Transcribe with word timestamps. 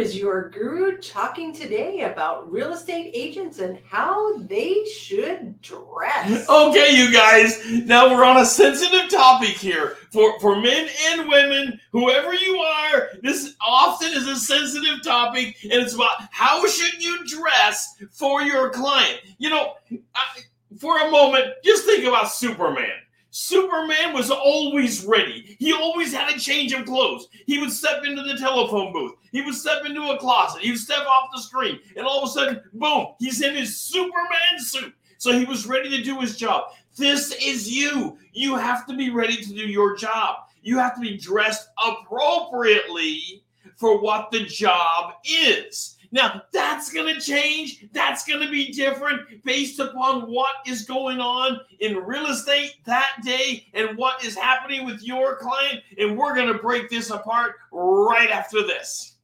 is 0.00 0.16
your 0.16 0.48
guru 0.48 0.96
talking 0.96 1.52
today 1.52 2.02
about 2.10 2.50
real 2.50 2.72
estate 2.72 3.10
agents 3.12 3.58
and 3.58 3.78
how 3.86 4.38
they 4.38 4.82
should 4.86 5.60
dress. 5.60 6.48
Okay, 6.48 6.96
you 6.96 7.12
guys. 7.12 7.62
Now 7.84 8.08
we're 8.08 8.24
on 8.24 8.38
a 8.38 8.46
sensitive 8.46 9.10
topic 9.10 9.50
here 9.50 9.98
for 10.10 10.40
for 10.40 10.58
men 10.58 10.88
and 11.08 11.28
women, 11.28 11.78
whoever 11.92 12.32
you 12.32 12.56
are. 12.56 13.10
This 13.22 13.54
often 13.60 14.12
is 14.12 14.26
a 14.26 14.36
sensitive 14.36 15.02
topic, 15.02 15.56
and 15.64 15.74
it's 15.74 15.94
about 15.94 16.16
how 16.30 16.66
should 16.66 17.02
you 17.02 17.26
dress 17.26 17.96
for 18.10 18.40
your 18.40 18.70
client. 18.70 19.20
You 19.36 19.50
know, 19.50 19.74
I, 20.14 20.40
for 20.78 20.98
a 20.98 21.10
moment, 21.10 21.46
just 21.62 21.84
think 21.84 22.06
about 22.06 22.32
Superman. 22.32 22.90
Superman 23.30 24.12
was 24.12 24.30
always 24.30 25.04
ready. 25.04 25.56
He 25.58 25.72
always 25.72 26.12
had 26.12 26.34
a 26.34 26.38
change 26.38 26.72
of 26.72 26.84
clothes. 26.84 27.28
He 27.46 27.58
would 27.58 27.70
step 27.70 28.04
into 28.04 28.22
the 28.22 28.36
telephone 28.36 28.92
booth. 28.92 29.14
He 29.30 29.42
would 29.42 29.54
step 29.54 29.84
into 29.84 30.02
a 30.02 30.18
closet. 30.18 30.62
He 30.62 30.70
would 30.70 30.80
step 30.80 31.06
off 31.06 31.30
the 31.34 31.40
screen. 31.40 31.78
And 31.96 32.06
all 32.06 32.22
of 32.22 32.28
a 32.28 32.32
sudden, 32.32 32.60
boom, 32.72 33.14
he's 33.20 33.40
in 33.40 33.54
his 33.54 33.78
Superman 33.78 34.58
suit. 34.58 34.94
So 35.18 35.32
he 35.32 35.44
was 35.44 35.66
ready 35.66 35.88
to 35.90 36.02
do 36.02 36.18
his 36.20 36.36
job. 36.36 36.72
This 36.96 37.32
is 37.42 37.70
you. 37.70 38.18
You 38.32 38.56
have 38.56 38.86
to 38.86 38.96
be 38.96 39.10
ready 39.10 39.36
to 39.36 39.48
do 39.48 39.68
your 39.68 39.96
job. 39.96 40.36
You 40.62 40.78
have 40.78 40.94
to 40.96 41.00
be 41.00 41.16
dressed 41.16 41.68
appropriately 41.86 43.44
for 43.76 44.00
what 44.00 44.30
the 44.30 44.44
job 44.44 45.14
is. 45.24 45.96
Now, 46.12 46.42
that's 46.52 46.92
going 46.92 47.14
to 47.14 47.20
change. 47.20 47.86
That's 47.92 48.24
going 48.24 48.44
to 48.44 48.50
be 48.50 48.72
different 48.72 49.44
based 49.44 49.78
upon 49.78 50.22
what 50.22 50.56
is 50.66 50.82
going 50.82 51.20
on 51.20 51.60
in 51.78 51.96
real 51.96 52.26
estate 52.26 52.74
that 52.84 53.18
day 53.24 53.68
and 53.74 53.96
what 53.96 54.24
is 54.24 54.36
happening 54.36 54.84
with 54.84 55.02
your 55.02 55.36
client. 55.36 55.82
And 55.98 56.18
we're 56.18 56.34
going 56.34 56.52
to 56.52 56.58
break 56.58 56.90
this 56.90 57.10
apart 57.10 57.54
right 57.70 58.30
after 58.30 58.62
this. 58.62 59.18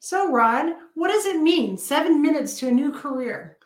So, 0.00 0.30
Rod, 0.30 0.72
what 0.94 1.08
does 1.08 1.24
it 1.24 1.40
mean? 1.40 1.78
Seven 1.78 2.20
minutes 2.20 2.58
to 2.58 2.68
a 2.68 2.72
new 2.72 2.92
career. 2.92 3.58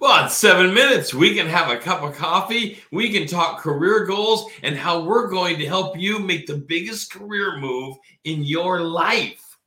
Well, 0.00 0.24
in 0.24 0.30
seven 0.30 0.72
minutes, 0.72 1.12
we 1.12 1.34
can 1.34 1.46
have 1.46 1.70
a 1.70 1.76
cup 1.76 2.02
of 2.02 2.16
coffee. 2.16 2.78
We 2.92 3.10
can 3.10 3.26
talk 3.26 3.60
career 3.60 4.06
goals 4.06 4.50
and 4.62 4.76
how 4.76 5.04
we're 5.04 5.28
going 5.28 5.58
to 5.58 5.66
help 5.66 5.98
you 5.98 6.18
make 6.18 6.46
the 6.46 6.56
biggest 6.56 7.12
career 7.12 7.58
move 7.58 7.96
in 8.24 8.42
your 8.42 8.80
life. 8.80 9.58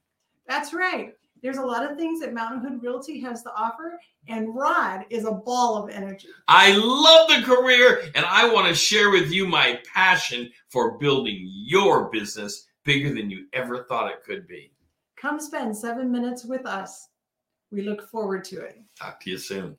That's 0.47 0.73
right. 0.73 1.13
There's 1.43 1.57
a 1.57 1.65
lot 1.65 1.89
of 1.89 1.95
things 1.95 2.21
that 2.21 2.33
Mountain 2.33 2.61
Hood 2.61 2.81
Realty 2.81 3.19
has 3.21 3.43
to 3.43 3.53
offer, 3.53 3.99
and 4.27 4.55
Rod 4.55 5.05
is 5.11 5.25
a 5.25 5.31
ball 5.31 5.83
of 5.83 5.91
energy. 5.91 6.29
I 6.47 6.75
love 6.75 7.29
the 7.29 7.45
career, 7.45 8.09
and 8.15 8.25
I 8.25 8.51
want 8.51 8.67
to 8.67 8.73
share 8.73 9.11
with 9.11 9.31
you 9.31 9.47
my 9.47 9.79
passion 9.93 10.49
for 10.69 10.97
building 10.97 11.47
your 11.47 12.09
business 12.09 12.65
bigger 12.83 13.13
than 13.13 13.29
you 13.29 13.45
ever 13.53 13.83
thought 13.83 14.09
it 14.09 14.23
could 14.23 14.47
be. 14.47 14.71
Come 15.17 15.39
spend 15.39 15.77
seven 15.77 16.11
minutes 16.11 16.45
with 16.45 16.65
us. 16.65 17.09
We 17.69 17.83
look 17.83 18.09
forward 18.09 18.43
to 18.45 18.61
it. 18.61 18.79
Talk 18.97 19.19
to 19.21 19.29
you 19.29 19.37
soon. 19.37 19.77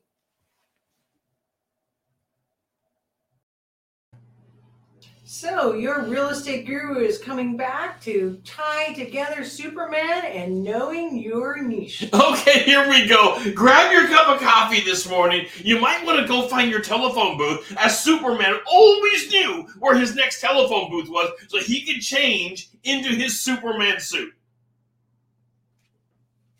So, 5.28 5.74
your 5.74 6.04
real 6.04 6.28
estate 6.28 6.66
guru 6.66 7.00
is 7.00 7.18
coming 7.18 7.56
back 7.56 8.00
to 8.02 8.40
tie 8.44 8.92
together 8.92 9.44
Superman 9.44 10.24
and 10.24 10.62
knowing 10.62 11.18
your 11.18 11.60
niche. 11.60 12.08
Okay, 12.14 12.62
here 12.62 12.88
we 12.88 13.08
go. 13.08 13.42
Grab 13.52 13.90
your 13.90 14.06
cup 14.06 14.28
of 14.28 14.40
coffee 14.40 14.82
this 14.82 15.08
morning. 15.08 15.46
You 15.64 15.80
might 15.80 16.06
want 16.06 16.20
to 16.20 16.28
go 16.28 16.46
find 16.46 16.70
your 16.70 16.80
telephone 16.80 17.36
booth, 17.36 17.74
as 17.76 17.98
Superman 17.98 18.54
always 18.70 19.28
knew 19.32 19.66
where 19.80 19.98
his 19.98 20.14
next 20.14 20.40
telephone 20.40 20.90
booth 20.90 21.08
was 21.08 21.30
so 21.48 21.58
he 21.58 21.84
could 21.84 22.00
change 22.02 22.68
into 22.84 23.08
his 23.08 23.40
Superman 23.40 23.98
suit. 23.98 24.32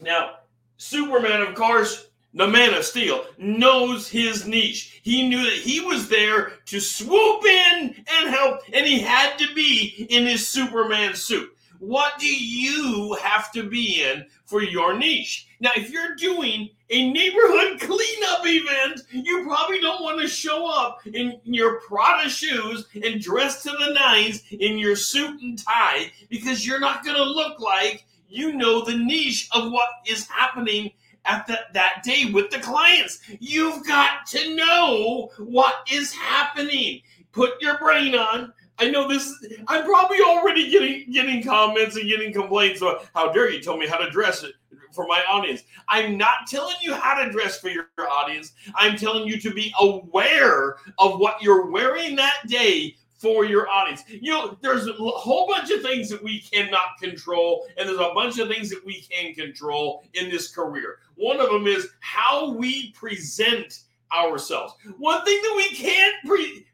Now, 0.00 0.38
Superman, 0.76 1.40
of 1.42 1.54
course, 1.54 2.05
the 2.36 2.46
man 2.46 2.74
of 2.74 2.84
steel, 2.84 3.24
knows 3.38 4.08
his 4.08 4.46
niche. 4.46 5.00
He 5.02 5.26
knew 5.26 5.42
that 5.42 5.54
he 5.54 5.80
was 5.80 6.08
there 6.08 6.52
to 6.66 6.80
swoop 6.80 7.44
in 7.44 8.04
and 8.12 8.28
help, 8.28 8.60
and 8.72 8.86
he 8.86 9.00
had 9.00 9.38
to 9.38 9.54
be 9.54 10.06
in 10.10 10.26
his 10.26 10.46
Superman 10.46 11.14
suit. 11.14 11.50
What 11.78 12.18
do 12.18 12.26
you 12.26 13.14
have 13.22 13.50
to 13.52 13.68
be 13.68 14.02
in 14.02 14.26
for 14.44 14.62
your 14.62 14.96
niche? 14.96 15.48
Now, 15.60 15.70
if 15.76 15.90
you're 15.90 16.14
doing 16.14 16.70
a 16.90 17.10
neighborhood 17.10 17.80
cleanup 17.80 18.40
event, 18.44 19.00
you 19.10 19.44
probably 19.46 19.80
don't 19.80 20.02
want 20.02 20.20
to 20.20 20.28
show 20.28 20.66
up 20.66 21.06
in 21.06 21.40
your 21.44 21.80
Prada 21.80 22.28
shoes 22.28 22.86
and 23.02 23.20
dress 23.20 23.62
to 23.62 23.70
the 23.70 23.94
nines 23.94 24.42
in 24.50 24.78
your 24.78 24.96
suit 24.96 25.40
and 25.40 25.58
tie 25.58 26.12
because 26.28 26.66
you're 26.66 26.80
not 26.80 27.04
going 27.04 27.16
to 27.16 27.24
look 27.24 27.60
like 27.60 28.04
you 28.28 28.52
know 28.52 28.84
the 28.84 28.96
niche 28.96 29.48
of 29.52 29.70
what 29.70 29.88
is 30.06 30.26
happening 30.28 30.90
at 31.26 31.46
the, 31.46 31.58
that 31.72 32.02
day 32.04 32.30
with 32.32 32.50
the 32.50 32.58
clients. 32.58 33.20
You've 33.40 33.86
got 33.86 34.26
to 34.28 34.54
know 34.54 35.30
what 35.38 35.74
is 35.90 36.12
happening. 36.12 37.02
Put 37.32 37.60
your 37.60 37.78
brain 37.78 38.14
on. 38.14 38.52
I 38.78 38.90
know 38.90 39.08
this. 39.08 39.32
I'm 39.68 39.84
probably 39.84 40.20
already 40.20 40.70
getting 40.70 41.10
getting 41.10 41.42
comments 41.42 41.96
and 41.96 42.06
getting 42.06 42.32
complaints 42.32 42.82
about 42.82 43.06
how 43.14 43.32
dare 43.32 43.50
you 43.50 43.60
tell 43.60 43.76
me 43.76 43.86
how 43.86 43.96
to 43.96 44.10
dress 44.10 44.44
for 44.92 45.06
my 45.06 45.22
audience. 45.28 45.62
I'm 45.88 46.18
not 46.18 46.46
telling 46.46 46.76
you 46.82 46.94
how 46.94 47.22
to 47.22 47.30
dress 47.30 47.58
for 47.58 47.68
your 47.68 47.86
audience. 47.98 48.52
I'm 48.74 48.96
telling 48.96 49.26
you 49.26 49.40
to 49.40 49.52
be 49.52 49.72
aware 49.80 50.76
of 50.98 51.18
what 51.20 51.40
you're 51.42 51.70
wearing 51.70 52.16
that 52.16 52.46
day 52.46 52.96
for 53.26 53.44
your 53.44 53.68
audience. 53.68 54.04
You 54.08 54.30
know, 54.30 54.56
there's 54.60 54.86
a 54.86 54.92
whole 54.92 55.48
bunch 55.48 55.72
of 55.72 55.82
things 55.82 56.08
that 56.10 56.22
we 56.22 56.40
cannot 56.40 56.96
control, 57.00 57.66
and 57.76 57.88
there's 57.88 57.98
a 57.98 58.12
bunch 58.14 58.38
of 58.38 58.48
things 58.48 58.70
that 58.70 58.84
we 58.86 59.00
can 59.00 59.34
control 59.34 60.04
in 60.14 60.30
this 60.30 60.54
career. 60.54 60.98
One 61.16 61.40
of 61.40 61.50
them 61.50 61.66
is 61.66 61.88
how 61.98 62.52
we 62.52 62.92
present 62.92 63.80
ourselves. 64.16 64.74
One 64.98 65.24
thing 65.24 65.40
that 65.42 65.54
we 65.56 65.68
can't 65.70 66.14
pre- 66.24 66.66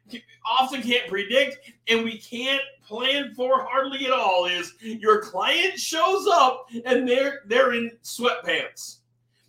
often 0.45 0.83
can't 0.83 1.09
predict 1.09 1.71
and 1.87 2.03
we 2.03 2.19
can't 2.19 2.61
plan 2.85 3.33
for 3.33 3.63
hardly 3.63 4.05
at 4.05 4.11
all 4.11 4.45
is 4.45 4.73
your 4.79 5.21
client 5.21 5.79
shows 5.79 6.27
up 6.27 6.67
and 6.85 7.09
they're 7.09 7.41
they're 7.47 7.73
in 7.73 7.89
sweatpants. 8.03 8.97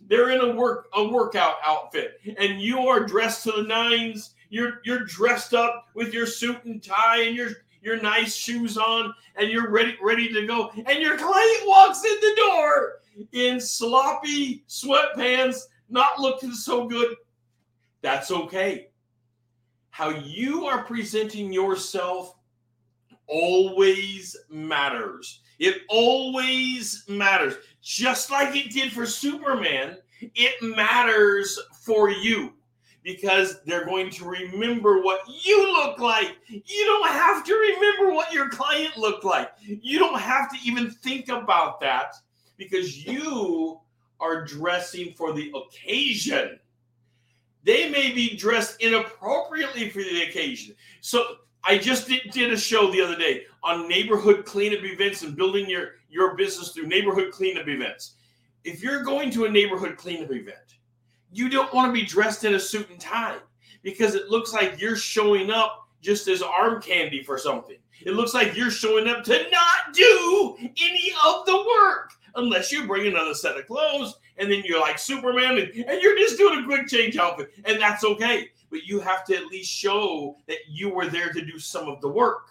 They're 0.07 0.31
in 0.31 0.41
a 0.41 0.55
work 0.55 0.87
a 0.93 1.07
workout 1.07 1.57
outfit 1.63 2.19
and 2.39 2.59
you 2.59 2.79
are 2.87 3.05
dressed 3.05 3.43
to 3.43 3.51
the 3.51 3.63
nines 3.63 4.34
you're 4.49 4.81
you're 4.83 5.05
dressed 5.05 5.53
up 5.53 5.87
with 5.93 6.13
your 6.13 6.25
suit 6.25 6.63
and 6.65 6.83
tie 6.83 7.21
and 7.21 7.35
your 7.35 7.49
your 7.81 8.01
nice 8.01 8.35
shoes 8.35 8.77
on 8.77 9.13
and 9.35 9.49
you're 9.49 9.69
ready 9.69 9.97
ready 10.01 10.31
to 10.33 10.45
go. 10.45 10.71
And 10.75 11.01
your 11.01 11.17
client 11.17 11.61
walks 11.65 12.03
in 12.03 12.15
the 12.21 12.33
door 12.37 12.93
in 13.31 13.59
sloppy 13.59 14.63
sweatpants 14.67 15.61
not 15.89 16.19
looking 16.19 16.53
so 16.53 16.87
good. 16.87 17.15
That's 18.01 18.31
okay. 18.31 18.89
How 19.89 20.09
you 20.09 20.65
are 20.65 20.83
presenting 20.83 21.53
yourself 21.53 22.35
always 23.27 24.35
matters. 24.49 25.41
It 25.57 25.83
always 25.89 27.05
matters. 27.07 27.55
Just 27.81 28.29
like 28.29 28.55
it 28.55 28.71
did 28.71 28.91
for 28.91 29.05
superman 29.05 29.97
it 30.33 30.61
matters 30.61 31.59
for 31.81 32.09
you 32.09 32.53
because 33.05 33.61
they're 33.65 33.85
going 33.85 34.09
to 34.09 34.25
remember 34.25 34.99
what 34.99 35.21
you 35.27 35.71
look 35.71 35.99
like. 35.99 36.37
You 36.47 36.85
don't 36.85 37.07
have 37.07 37.45
to 37.45 37.53
remember 37.53 38.11
what 38.11 38.33
your 38.33 38.49
client 38.49 38.97
looked 38.97 39.23
like. 39.23 39.51
You 39.61 39.99
don't 39.99 40.19
have 40.19 40.51
to 40.51 40.57
even 40.65 40.89
think 40.89 41.29
about 41.29 41.79
that 41.81 42.15
because 42.57 43.05
you 43.05 43.79
are 44.19 44.43
dressing 44.43 45.13
for 45.13 45.33
the 45.33 45.53
occasion. 45.55 46.59
They 47.63 47.89
may 47.91 48.11
be 48.11 48.35
dressed 48.35 48.81
inappropriately 48.81 49.91
for 49.91 49.99
the 49.99 50.23
occasion. 50.23 50.75
So 51.01 51.35
I 51.63 51.77
just 51.77 52.07
did, 52.07 52.31
did 52.31 52.51
a 52.51 52.57
show 52.57 52.91
the 52.91 53.01
other 53.01 53.15
day 53.15 53.43
on 53.63 53.87
neighborhood 53.87 54.45
cleanup 54.45 54.83
events 54.83 55.21
and 55.21 55.35
building 55.35 55.69
your, 55.69 55.91
your 56.09 56.35
business 56.35 56.71
through 56.71 56.87
neighborhood 56.87 57.31
cleanup 57.31 57.67
events. 57.67 58.15
If 58.63 58.81
you're 58.81 59.03
going 59.03 59.29
to 59.31 59.45
a 59.45 59.49
neighborhood 59.49 59.95
cleanup 59.95 60.31
event, 60.31 60.74
you 61.31 61.49
don't 61.49 61.73
want 61.73 61.93
to 61.93 61.99
be 61.99 62.05
dressed 62.05 62.43
in 62.43 62.55
a 62.55 62.59
suit 62.59 62.89
and 62.89 62.99
tie 62.99 63.37
because 63.83 64.15
it 64.15 64.29
looks 64.29 64.53
like 64.53 64.79
you're 64.79 64.95
showing 64.95 65.51
up 65.51 65.87
just 66.01 66.27
as 66.27 66.41
arm 66.41 66.81
candy 66.81 67.23
for 67.23 67.37
something. 67.37 67.77
It 68.05 68.13
looks 68.13 68.33
like 68.33 68.55
you're 68.55 68.71
showing 68.71 69.07
up 69.07 69.23
to 69.25 69.49
not 69.49 69.93
do 69.93 70.55
any 70.59 71.13
of 71.25 71.45
the 71.45 71.65
work 71.67 72.11
unless 72.35 72.71
you 72.71 72.85
bring 72.85 73.07
another 73.07 73.33
set 73.33 73.57
of 73.57 73.65
clothes 73.65 74.15
and 74.37 74.51
then 74.51 74.63
you're 74.65 74.81
like 74.81 74.99
Superman 74.99 75.57
and, 75.57 75.69
and 75.85 76.01
you're 76.01 76.17
just 76.17 76.37
doing 76.37 76.59
a 76.59 76.65
quick 76.65 76.87
change 76.87 77.17
outfit. 77.17 77.51
And 77.65 77.81
that's 77.81 78.03
okay. 78.03 78.49
But 78.69 78.83
you 78.83 78.99
have 78.99 79.23
to 79.25 79.35
at 79.35 79.45
least 79.45 79.71
show 79.71 80.37
that 80.47 80.57
you 80.67 80.89
were 80.89 81.07
there 81.07 81.31
to 81.31 81.45
do 81.45 81.59
some 81.59 81.87
of 81.87 82.01
the 82.01 82.09
work. 82.09 82.49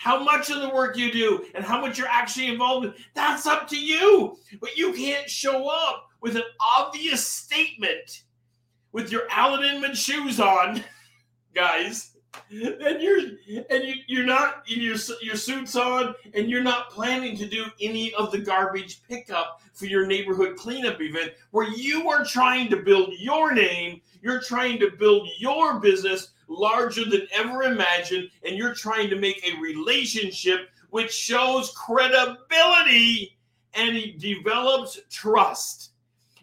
How 0.00 0.24
much 0.24 0.48
of 0.48 0.62
the 0.62 0.70
work 0.70 0.96
you 0.96 1.12
do 1.12 1.44
and 1.54 1.62
how 1.62 1.78
much 1.78 1.98
you're 1.98 2.08
actually 2.08 2.46
involved 2.46 2.86
in, 2.86 2.94
that's 3.12 3.46
up 3.46 3.68
to 3.68 3.78
you. 3.78 4.38
But 4.58 4.74
you 4.74 4.94
can't 4.94 5.28
show 5.28 5.68
up 5.68 6.08
with 6.22 6.36
an 6.36 6.42
obvious 6.58 7.26
statement 7.26 8.22
with 8.92 9.12
your 9.12 9.24
Allen 9.30 9.62
Edmonds 9.62 9.98
shoes 9.98 10.40
on, 10.40 10.82
guys, 11.54 12.16
and 12.50 13.02
you're 13.02 13.18
and 13.68 13.84
you, 13.84 13.94
you're 14.06 14.24
not 14.24 14.64
in 14.74 14.80
your 14.80 14.96
your 15.20 15.36
suits 15.36 15.76
on 15.76 16.14
and 16.32 16.48
you're 16.48 16.62
not 16.62 16.88
planning 16.88 17.36
to 17.36 17.46
do 17.46 17.66
any 17.82 18.14
of 18.14 18.32
the 18.32 18.38
garbage 18.38 19.02
pickup 19.06 19.60
for 19.74 19.84
your 19.84 20.06
neighborhood 20.06 20.56
cleanup 20.56 21.00
event 21.02 21.32
where 21.50 21.68
you 21.68 22.08
are 22.08 22.24
trying 22.24 22.70
to 22.70 22.76
build 22.76 23.12
your 23.18 23.52
name 23.52 24.00
you're 24.22 24.40
trying 24.40 24.78
to 24.78 24.90
build 24.92 25.28
your 25.38 25.80
business 25.80 26.30
larger 26.50 27.04
than 27.04 27.26
ever 27.32 27.62
imagined 27.62 28.28
and 28.44 28.56
you're 28.56 28.74
trying 28.74 29.08
to 29.08 29.16
make 29.16 29.40
a 29.46 29.60
relationship 29.60 30.68
which 30.90 31.12
shows 31.12 31.72
credibility 31.76 33.38
and 33.74 33.96
it 33.96 34.18
develops 34.18 34.98
trust 35.08 35.92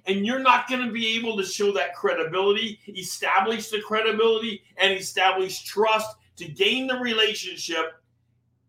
and 0.07 0.25
you're 0.25 0.39
not 0.39 0.69
going 0.69 0.85
to 0.85 0.91
be 0.91 1.17
able 1.17 1.35
to 1.35 1.43
show 1.43 1.73
that 1.73 1.93
credibility, 1.93 2.79
establish 2.87 3.67
the 3.67 3.81
credibility, 3.81 4.63
and 4.77 4.93
establish 4.93 5.63
trust 5.63 6.15
to 6.37 6.47
gain 6.47 6.87
the 6.87 6.95
relationship 6.95 8.01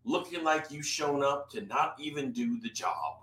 looking 0.03 0.43
like 0.43 0.69
you've 0.69 0.85
shown 0.85 1.23
up 1.23 1.49
to 1.51 1.61
not 1.61 1.95
even 1.97 2.31
do 2.31 2.59
the 2.59 2.69
job. 2.69 3.15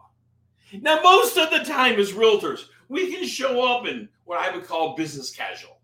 Now, 0.80 1.00
most 1.02 1.36
of 1.36 1.50
the 1.50 1.60
time, 1.60 1.98
as 1.98 2.12
realtors, 2.12 2.66
we 2.88 3.12
can 3.12 3.26
show 3.26 3.64
up 3.66 3.86
in 3.86 4.08
what 4.24 4.38
I 4.38 4.54
would 4.54 4.66
call 4.66 4.96
business 4.96 5.34
casual. 5.34 5.78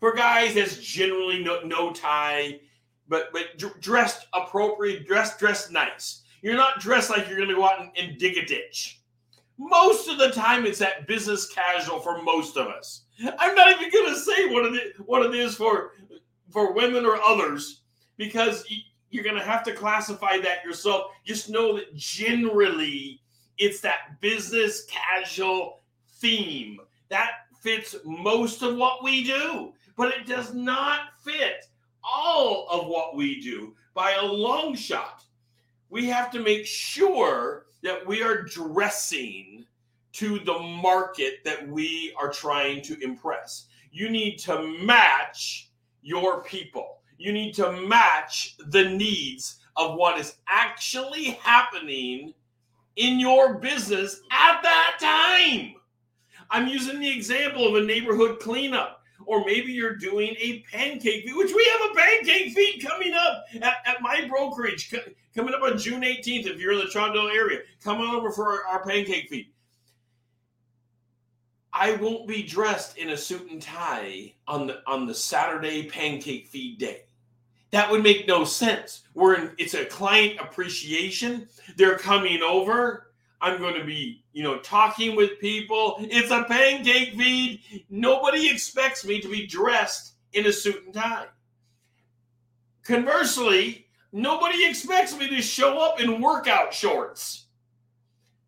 For 0.00 0.14
guys, 0.14 0.54
that's 0.54 0.78
generally 0.78 1.42
no, 1.42 1.60
no 1.62 1.92
tie, 1.92 2.60
but 3.08 3.32
but 3.32 3.58
dressed 3.80 4.26
appropriate, 4.32 5.06
dressed 5.06 5.38
dressed 5.38 5.72
nice. 5.72 6.22
You're 6.42 6.56
not 6.56 6.80
dressed 6.80 7.10
like 7.10 7.28
you're 7.28 7.38
to 7.48 7.54
go 7.54 7.64
out 7.64 7.80
and, 7.80 7.90
and 7.96 8.18
dig 8.18 8.36
a 8.36 8.44
ditch. 8.44 9.00
Most 9.58 10.08
of 10.08 10.18
the 10.18 10.30
time, 10.30 10.66
it's 10.66 10.78
that 10.78 11.08
business 11.08 11.52
casual 11.52 11.98
for 11.98 12.22
most 12.22 12.56
of 12.56 12.68
us. 12.68 13.02
I'm 13.38 13.56
not 13.56 13.72
even 13.72 13.90
to 14.14 14.16
say 14.16 14.48
what 14.48 14.72
it, 14.72 14.94
what 15.04 15.26
it 15.26 15.34
is 15.34 15.56
for 15.56 15.92
for 16.50 16.72
women 16.72 17.04
or 17.04 17.20
others 17.26 17.82
because 18.16 18.64
you're 19.10 19.24
to 19.36 19.42
have 19.42 19.64
to 19.64 19.72
classify 19.72 20.38
that 20.38 20.64
yourself. 20.64 21.10
Just 21.24 21.50
know 21.50 21.76
that 21.76 21.94
generally, 21.96 23.20
it's 23.58 23.80
that 23.80 24.20
business 24.20 24.86
casual 24.86 25.80
theme 26.20 26.78
that 27.08 27.30
fits 27.60 27.96
most 28.04 28.62
of 28.62 28.76
what 28.76 29.02
we 29.02 29.24
do, 29.24 29.72
but 29.98 30.14
it 30.14 30.26
does 30.26 30.54
not 30.54 31.00
fit 31.22 31.66
all 32.04 32.68
of 32.70 32.86
what 32.86 33.16
we 33.16 33.40
do 33.40 33.74
by 33.92 34.12
a 34.12 34.24
long 34.24 34.74
shot. 34.74 35.24
We 35.90 36.06
have 36.06 36.30
to 36.30 36.40
make 36.40 36.64
sure 36.64 37.66
that 37.82 38.06
we 38.06 38.22
are 38.22 38.42
dressing 38.42 39.66
to 40.12 40.38
the 40.38 40.58
market 40.58 41.44
that 41.44 41.68
we 41.68 42.14
are 42.18 42.30
trying 42.30 42.80
to 42.82 42.98
impress. 43.02 43.66
You 43.90 44.08
need 44.08 44.38
to 44.38 44.62
match 44.84 45.70
your 46.02 46.42
people. 46.44 47.00
You 47.18 47.32
need 47.32 47.54
to 47.54 47.72
match 47.72 48.56
the 48.68 48.88
needs 48.88 49.58
of 49.76 49.96
what 49.96 50.18
is 50.18 50.36
actually 50.48 51.38
happening 51.42 52.34
in 52.96 53.18
your 53.18 53.54
business 53.54 54.20
at 54.30 54.62
that 54.62 54.98
time. 55.00 55.74
I'm 56.50 56.68
using 56.68 57.00
the 57.00 57.12
example 57.12 57.66
of 57.66 57.82
a 57.82 57.86
neighborhood 57.86 58.40
cleanup, 58.40 58.97
or 59.28 59.44
maybe 59.44 59.72
you're 59.72 59.94
doing 59.94 60.34
a 60.40 60.64
pancake 60.72 61.24
feed, 61.24 61.36
which 61.36 61.54
we 61.54 61.70
have 61.72 61.90
a 61.90 61.94
pancake 61.94 62.54
feed 62.54 62.82
coming 62.84 63.12
up 63.12 63.44
at, 63.60 63.76
at 63.84 64.00
my 64.00 64.26
brokerage 64.26 64.92
coming 65.36 65.52
up 65.52 65.62
on 65.62 65.76
June 65.76 66.00
18th. 66.00 66.46
If 66.46 66.58
you're 66.58 66.72
in 66.72 66.78
the 66.78 66.86
Toronto 66.86 67.26
area, 67.26 67.60
come 67.84 68.00
on 68.00 68.16
over 68.16 68.30
for 68.30 68.64
our, 68.64 68.64
our 68.64 68.86
pancake 68.86 69.28
feed. 69.28 69.52
I 71.74 71.92
won't 71.96 72.26
be 72.26 72.42
dressed 72.42 72.96
in 72.96 73.10
a 73.10 73.16
suit 73.18 73.50
and 73.50 73.60
tie 73.60 74.32
on 74.48 74.66
the 74.66 74.80
on 74.86 75.06
the 75.06 75.14
Saturday 75.14 75.84
pancake 75.84 76.48
feed 76.48 76.78
day. 76.78 77.02
That 77.70 77.90
would 77.90 78.02
make 78.02 78.26
no 78.26 78.44
sense. 78.44 79.02
We're 79.12 79.34
in 79.34 79.50
it's 79.58 79.74
a 79.74 79.84
client 79.84 80.40
appreciation. 80.40 81.48
They're 81.76 81.98
coming 81.98 82.40
over. 82.42 83.07
I'm 83.40 83.58
going 83.58 83.74
to 83.74 83.84
be, 83.84 84.24
you 84.32 84.42
know, 84.42 84.58
talking 84.58 85.14
with 85.14 85.38
people. 85.38 85.96
It's 86.00 86.30
a 86.30 86.44
pancake 86.44 87.14
feed. 87.14 87.84
Nobody 87.88 88.50
expects 88.50 89.04
me 89.04 89.20
to 89.20 89.28
be 89.28 89.46
dressed 89.46 90.14
in 90.32 90.46
a 90.46 90.52
suit 90.52 90.84
and 90.84 90.94
tie. 90.94 91.26
Conversely, 92.82 93.88
Nobody 94.12 94.64
expects 94.64 95.16
me 95.16 95.28
to 95.28 95.42
show 95.42 95.78
up 95.78 96.00
in 96.00 96.20
workout 96.20 96.72
shorts. 96.72 97.46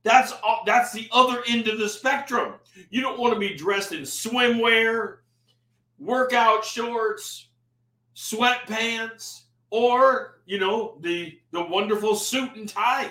That's 0.02 0.32
uh, 0.32 0.56
that's 0.64 0.92
the 0.92 1.08
other 1.12 1.42
end 1.46 1.68
of 1.68 1.78
the 1.78 1.88
spectrum. 1.88 2.54
You 2.88 3.02
don't 3.02 3.18
want 3.18 3.34
to 3.34 3.40
be 3.40 3.54
dressed 3.54 3.92
in 3.92 4.02
swimwear, 4.02 5.18
workout 5.98 6.64
shorts, 6.64 7.48
sweatpants, 8.16 9.42
or 9.68 10.40
you 10.46 10.58
know 10.58 10.96
the 11.02 11.38
the 11.50 11.62
wonderful 11.62 12.16
suit 12.16 12.56
and 12.56 12.66
tie. 12.66 13.10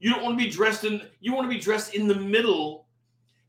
You 0.00 0.10
don't 0.10 0.22
want 0.22 0.38
to 0.38 0.44
be 0.44 0.50
dressed 0.50 0.84
in. 0.84 1.02
You 1.20 1.32
want 1.32 1.44
to 1.48 1.54
be 1.54 1.60
dressed 1.60 1.94
in 1.94 2.08
the 2.08 2.14
middle 2.14 2.86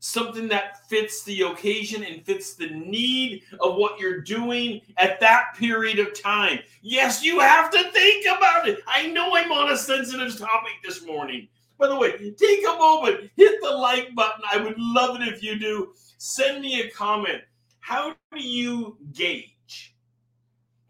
something 0.02 0.48
that 0.48 0.88
fits 0.88 1.22
the 1.22 1.42
occasion 1.42 2.02
and 2.02 2.26
fits 2.26 2.54
the 2.54 2.68
need 2.70 3.44
of 3.60 3.76
what 3.76 4.00
you're 4.00 4.20
doing 4.20 4.80
at 4.96 5.20
that 5.20 5.54
period 5.56 6.00
of 6.00 6.20
time. 6.20 6.58
Yes, 6.82 7.22
you 7.22 7.38
have 7.38 7.70
to 7.70 7.84
think 7.92 8.26
about 8.26 8.68
it. 8.68 8.80
I 8.86 9.06
know 9.06 9.36
I'm 9.36 9.52
on 9.52 9.70
a 9.70 9.76
sensitive 9.76 10.36
topic 10.36 10.72
this 10.84 11.06
morning. 11.06 11.46
By 11.78 11.86
the 11.86 11.96
way, 11.96 12.12
take 12.16 12.64
a 12.66 12.76
moment, 12.78 13.30
hit 13.36 13.60
the 13.62 13.70
like 13.70 14.12
button. 14.16 14.42
I 14.50 14.56
would 14.56 14.74
love 14.76 15.20
it 15.20 15.28
if 15.28 15.40
you 15.40 15.56
do. 15.56 15.94
Send 16.18 16.62
me 16.62 16.80
a 16.80 16.90
comment. 16.90 17.42
How 17.78 18.16
do 18.32 18.42
you 18.42 18.98
gauge? 19.12 19.94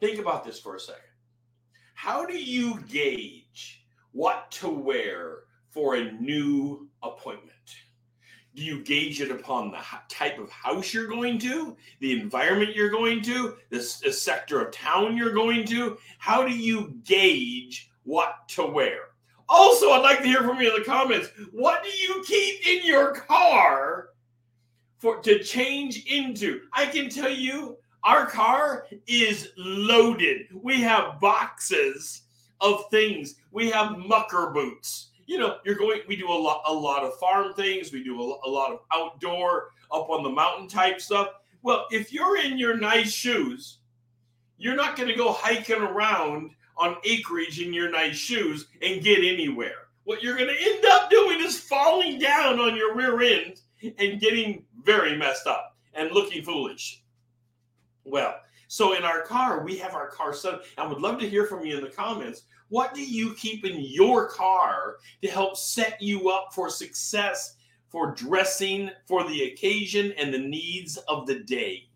Think 0.01 0.19
about 0.19 0.43
this 0.43 0.59
for 0.59 0.75
a 0.77 0.81
second. 0.81 1.03
How 1.95 2.25
do 2.25 2.37
you 2.37 2.81
gauge 2.89 3.85
what 4.13 4.51
to 4.53 4.71
wear 4.71 5.41
for 5.73 5.97
a 5.97 6.13
new 6.13 6.89
appointment? 7.03 7.53
do 8.55 8.63
you 8.63 8.83
gauge 8.83 9.21
it 9.21 9.31
upon 9.31 9.71
the 9.71 9.79
type 10.09 10.39
of 10.39 10.51
house 10.51 10.93
you're 10.93 11.07
going 11.07 11.39
to, 11.39 11.77
the 12.01 12.21
environment 12.21 12.77
you're 12.77 12.91
going 12.91 13.23
to, 13.23 13.57
the, 13.71 13.79
the 14.05 14.13
sector 14.13 14.61
of 14.61 14.73
town 14.73 15.17
you're 15.17 15.33
going 15.33 15.65
to? 15.67 15.97
How 16.19 16.47
do 16.47 16.55
you 16.55 16.95
gauge 17.05 17.91
what 18.05 18.47
to 18.49 18.67
wear? 18.67 19.09
Also, 19.49 19.91
I'd 19.91 20.03
like 20.03 20.19
to 20.19 20.27
hear 20.29 20.43
from 20.43 20.61
you 20.61 20.75
in 20.75 20.79
the 20.79 20.85
comments. 20.85 21.29
What 21.51 21.83
do 21.83 21.91
you 21.91 22.23
keep 22.27 22.67
in 22.67 22.87
your 22.87 23.15
car 23.15 24.11
for 24.99 25.21
to 25.21 25.43
change 25.43 26.05
into? 26.07 26.63
I 26.73 26.87
can 26.87 27.09
tell 27.09 27.31
you, 27.31 27.79
our 28.05 28.27
car 28.27 28.87
is 29.07 29.51
loaded. 29.57 30.47
We 30.53 30.81
have 30.81 31.21
boxes 31.21 32.23
of 32.61 32.85
things. 32.91 33.37
We 33.51 33.71
have 33.71 33.99
mucker 33.99 34.51
boots 34.51 35.12
you 35.27 35.39
know, 35.39 35.59
you're 35.65 35.75
going. 35.75 36.01
We 36.09 36.17
do 36.17 36.29
a 36.29 36.33
lot, 36.33 36.63
a 36.67 36.73
lot 36.73 37.03
of 37.03 37.19
farm 37.19 37.55
things. 37.55 37.93
We 37.93 38.03
do 38.03 38.21
a, 38.21 38.49
a 38.49 38.51
lot 38.51 38.73
of 38.73 38.81
outdoor, 38.93 39.71
up 39.91 40.11
on 40.11 40.23
the 40.23 40.31
mountain 40.31 40.69
type 40.69 41.01
stuff. 41.01 41.29
Well, 41.63 41.87
if 41.91 42.13
you're 42.13 42.39
in 42.39 42.59
your 42.59 42.77
nice 42.77 43.13
shoes, 43.13 43.79
you're 44.59 44.77
not 44.77 44.97
going 44.97 45.09
to 45.09 45.15
go 45.15 45.33
hiking 45.33 45.83
around 45.83 46.51
on 46.77 46.97
acreage 47.05 47.61
in 47.61 47.73
your 47.73 47.91
nice 47.91 48.17
shoes 48.17 48.67
and 48.81 49.03
get 49.03 49.19
anywhere. 49.19 49.89
What 50.05 50.23
you're 50.23 50.37
going 50.37 50.49
to 50.49 50.61
end 50.61 50.85
up 50.87 51.11
doing 51.11 51.41
is 51.41 51.61
falling 51.61 52.19
down 52.19 52.59
on 52.59 52.77
your 52.77 52.95
rear 52.95 53.21
end 53.21 53.61
and 53.99 54.21
getting 54.21 54.65
very 54.83 55.17
messed 55.17 55.47
up 55.47 55.77
and 55.95 56.11
looking 56.11 56.43
foolish. 56.43 57.03
Well, 58.05 58.35
so 58.69 58.95
in 58.95 59.05
our 59.05 59.23
car, 59.23 59.63
we 59.63 59.77
have 59.79 59.95
our 59.95 60.09
car 60.09 60.33
set. 60.33 60.61
I 60.79 60.87
would 60.87 61.01
love 61.01 61.21
to 61.21 61.29
hear 61.29 61.47
from 61.47 61.65
you 61.65 61.77
in 61.77 61.85
the 61.85 61.91
comments. 61.91 62.43
What 62.73 62.95
do 62.95 63.05
you 63.05 63.35
keep 63.35 63.67
in 63.67 63.83
your 63.83 64.31
car 64.31 64.97
to 65.21 65.29
help 65.29 65.59
set 65.59 66.01
you 66.01 66.31
up 66.31 66.55
for 66.55 66.71
success, 66.71 67.57
for 67.91 68.13
dressing 68.13 68.89
for 69.07 69.29
the 69.29 69.43
occasion 69.43 70.15
and 70.17 70.33
the 70.33 70.39
needs 70.39 70.97
of 71.07 71.27
the 71.27 71.41
day? 71.41 71.91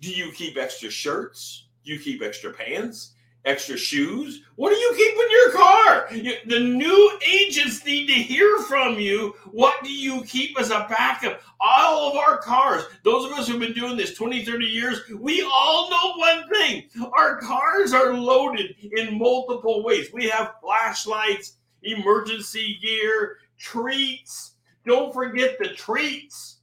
Do 0.00 0.12
you 0.12 0.30
keep 0.30 0.56
extra 0.56 0.90
shirts? 0.90 1.66
Do 1.84 1.92
you 1.92 1.98
keep 1.98 2.22
extra 2.22 2.52
pants? 2.52 3.14
Extra 3.44 3.76
shoes? 3.76 4.42
What 4.56 4.70
do 4.70 4.76
you 4.76 4.92
keep 4.96 5.14
in 5.14 5.30
your 5.30 5.52
car? 5.52 6.08
The 6.46 6.60
new 6.60 7.18
agents 7.26 7.84
need 7.84 8.06
to 8.08 8.12
hear 8.12 8.58
from 8.60 8.98
you. 8.98 9.34
What 9.50 9.82
do 9.82 9.92
you 9.92 10.22
keep 10.24 10.58
as 10.58 10.70
a 10.70 10.86
backup? 10.88 11.40
All 11.60 12.10
of 12.10 12.16
our 12.16 12.38
cars, 12.38 12.84
those 13.04 13.30
of 13.30 13.38
us 13.38 13.48
who've 13.48 13.60
been 13.60 13.72
doing 13.72 13.96
this 13.96 14.14
20, 14.14 14.44
30 14.44 14.66
years, 14.66 15.00
we 15.18 15.42
all 15.42 15.90
know 15.90 16.16
one 16.16 16.48
thing. 16.48 16.84
Our 17.14 17.40
cars 17.40 17.92
are 17.92 18.14
loaded 18.14 18.76
in 18.96 19.18
multiple 19.18 19.82
ways. 19.84 20.08
We 20.12 20.28
have 20.28 20.54
flashlights, 20.60 21.56
emergency 21.82 22.78
gear, 22.82 23.38
treats. 23.58 24.54
Don't 24.86 25.12
forget 25.12 25.58
the 25.58 25.68
treats. 25.68 26.58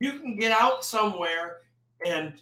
You 0.00 0.18
can 0.18 0.36
get 0.36 0.52
out 0.52 0.84
somewhere 0.84 1.58
and 2.06 2.34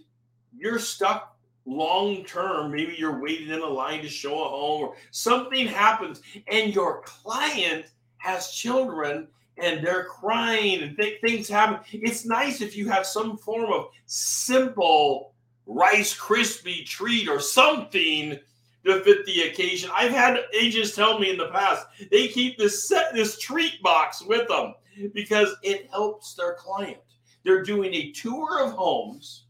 you're 0.56 0.78
stuck 0.78 1.31
long 1.66 2.24
term, 2.24 2.72
maybe 2.72 2.94
you're 2.98 3.20
waiting 3.20 3.48
in 3.48 3.60
a 3.60 3.66
line 3.66 4.02
to 4.02 4.08
show 4.08 4.44
a 4.44 4.48
home 4.48 4.82
or 4.82 4.94
something 5.10 5.66
happens 5.66 6.20
and 6.48 6.74
your 6.74 7.02
client 7.02 7.86
has 8.18 8.52
children 8.52 9.28
and 9.58 9.84
they're 9.84 10.04
crying 10.04 10.82
and 10.82 10.96
th- 10.96 11.20
things 11.20 11.48
happen. 11.48 11.78
It's 11.92 12.24
nice 12.24 12.60
if 12.60 12.76
you 12.76 12.88
have 12.88 13.06
some 13.06 13.36
form 13.36 13.72
of 13.72 13.90
simple 14.06 15.34
Rice 15.66 16.16
Krispie 16.16 16.84
treat 16.84 17.28
or 17.28 17.38
something 17.38 18.38
to 18.84 19.00
fit 19.04 19.24
the 19.26 19.42
occasion. 19.42 19.90
I've 19.94 20.10
had 20.10 20.40
agents 20.58 20.94
tell 20.94 21.18
me 21.18 21.30
in 21.30 21.36
the 21.36 21.48
past 21.48 21.86
they 22.10 22.28
keep 22.28 22.58
this 22.58 22.88
set 22.88 23.14
this 23.14 23.38
treat 23.38 23.80
box 23.82 24.22
with 24.22 24.48
them 24.48 24.74
because 25.14 25.54
it 25.62 25.88
helps 25.90 26.34
their 26.34 26.54
client. 26.54 26.98
They're 27.44 27.62
doing 27.62 27.94
a 27.94 28.10
tour 28.10 28.64
of 28.64 28.72
homes. 28.72 29.44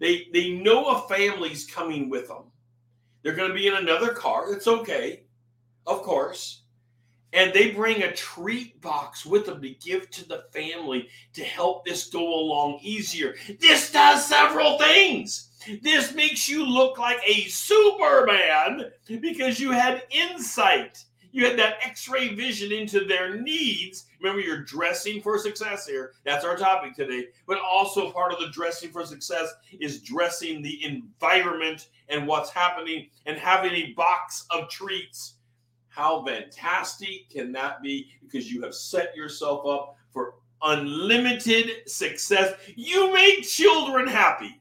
They 0.00 0.28
they 0.32 0.50
know 0.50 0.86
a 0.86 1.08
family's 1.08 1.64
coming 1.64 2.08
with 2.08 2.28
them. 2.28 2.44
They're 3.22 3.34
going 3.34 3.48
to 3.48 3.54
be 3.54 3.66
in 3.66 3.74
another 3.74 4.12
car. 4.12 4.52
It's 4.52 4.68
okay, 4.68 5.24
of 5.86 6.02
course. 6.02 6.62
And 7.32 7.52
they 7.52 7.72
bring 7.72 8.02
a 8.02 8.14
treat 8.14 8.80
box 8.80 9.26
with 9.26 9.46
them 9.46 9.60
to 9.60 9.70
give 9.70 10.08
to 10.10 10.28
the 10.28 10.44
family 10.52 11.08
to 11.32 11.42
help 11.42 11.84
this 11.84 12.08
go 12.08 12.22
along 12.22 12.78
easier. 12.82 13.34
This 13.60 13.90
does 13.90 14.24
several 14.24 14.78
things. 14.78 15.50
This 15.82 16.14
makes 16.14 16.48
you 16.48 16.64
look 16.64 16.98
like 16.98 17.18
a 17.26 17.42
Superman 17.48 18.92
because 19.08 19.58
you 19.58 19.72
had 19.72 20.04
insight. 20.10 21.04
You 21.36 21.44
had 21.44 21.58
that 21.58 21.76
x 21.82 22.08
ray 22.08 22.34
vision 22.34 22.72
into 22.72 23.04
their 23.04 23.36
needs. 23.36 24.06
Remember, 24.22 24.40
you're 24.40 24.62
dressing 24.62 25.20
for 25.20 25.38
success 25.38 25.86
here. 25.86 26.12
That's 26.24 26.46
our 26.46 26.56
topic 26.56 26.96
today. 26.96 27.26
But 27.46 27.58
also, 27.60 28.10
part 28.10 28.32
of 28.32 28.40
the 28.40 28.48
dressing 28.48 28.90
for 28.90 29.04
success 29.04 29.52
is 29.78 30.00
dressing 30.00 30.62
the 30.62 30.82
environment 30.82 31.88
and 32.08 32.26
what's 32.26 32.48
happening 32.48 33.08
and 33.26 33.36
having 33.36 33.72
a 33.72 33.92
box 33.92 34.46
of 34.48 34.70
treats. 34.70 35.34
How 35.90 36.24
fantastic 36.24 37.28
can 37.28 37.52
that 37.52 37.82
be? 37.82 38.08
Because 38.22 38.50
you 38.50 38.62
have 38.62 38.74
set 38.74 39.14
yourself 39.14 39.66
up 39.66 39.98
for 40.14 40.36
unlimited 40.62 41.86
success. 41.86 42.54
You 42.76 43.12
make 43.12 43.42
children 43.42 44.06
happy. 44.08 44.58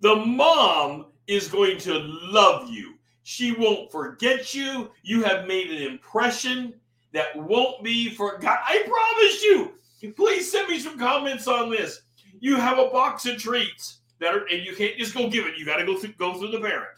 The 0.00 0.16
mom 0.16 1.08
is 1.26 1.48
going 1.48 1.76
to 1.80 1.98
love 1.98 2.70
you. 2.70 2.94
She 3.22 3.52
won't 3.52 3.90
forget 3.90 4.54
you. 4.54 4.90
You 5.02 5.22
have 5.22 5.46
made 5.46 5.70
an 5.70 5.82
impression 5.82 6.74
that 7.12 7.36
won't 7.36 7.84
be 7.84 8.10
forgotten. 8.10 8.64
I 8.66 8.82
promise 8.82 9.42
you. 9.42 9.72
Please 10.16 10.50
send 10.50 10.68
me 10.68 10.80
some 10.80 10.98
comments 10.98 11.46
on 11.46 11.70
this. 11.70 12.02
You 12.40 12.56
have 12.56 12.78
a 12.78 12.88
box 12.88 13.24
of 13.26 13.38
treats 13.38 13.98
that 14.18 14.34
are, 14.34 14.46
and 14.46 14.64
you 14.64 14.74
can't 14.74 14.96
just 14.98 15.14
go 15.14 15.28
give 15.28 15.46
it. 15.46 15.56
You 15.56 15.64
got 15.64 15.76
to 15.76 15.86
go 15.86 15.96
through, 15.96 16.14
go 16.14 16.38
through 16.38 16.50
the 16.50 16.60
parent. 16.60 16.90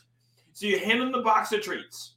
So 0.55 0.67
you 0.67 0.79
hand 0.79 1.03
them 1.03 1.13
the 1.13 1.21
box 1.21 1.53
of 1.53 1.61
treats. 1.61 2.15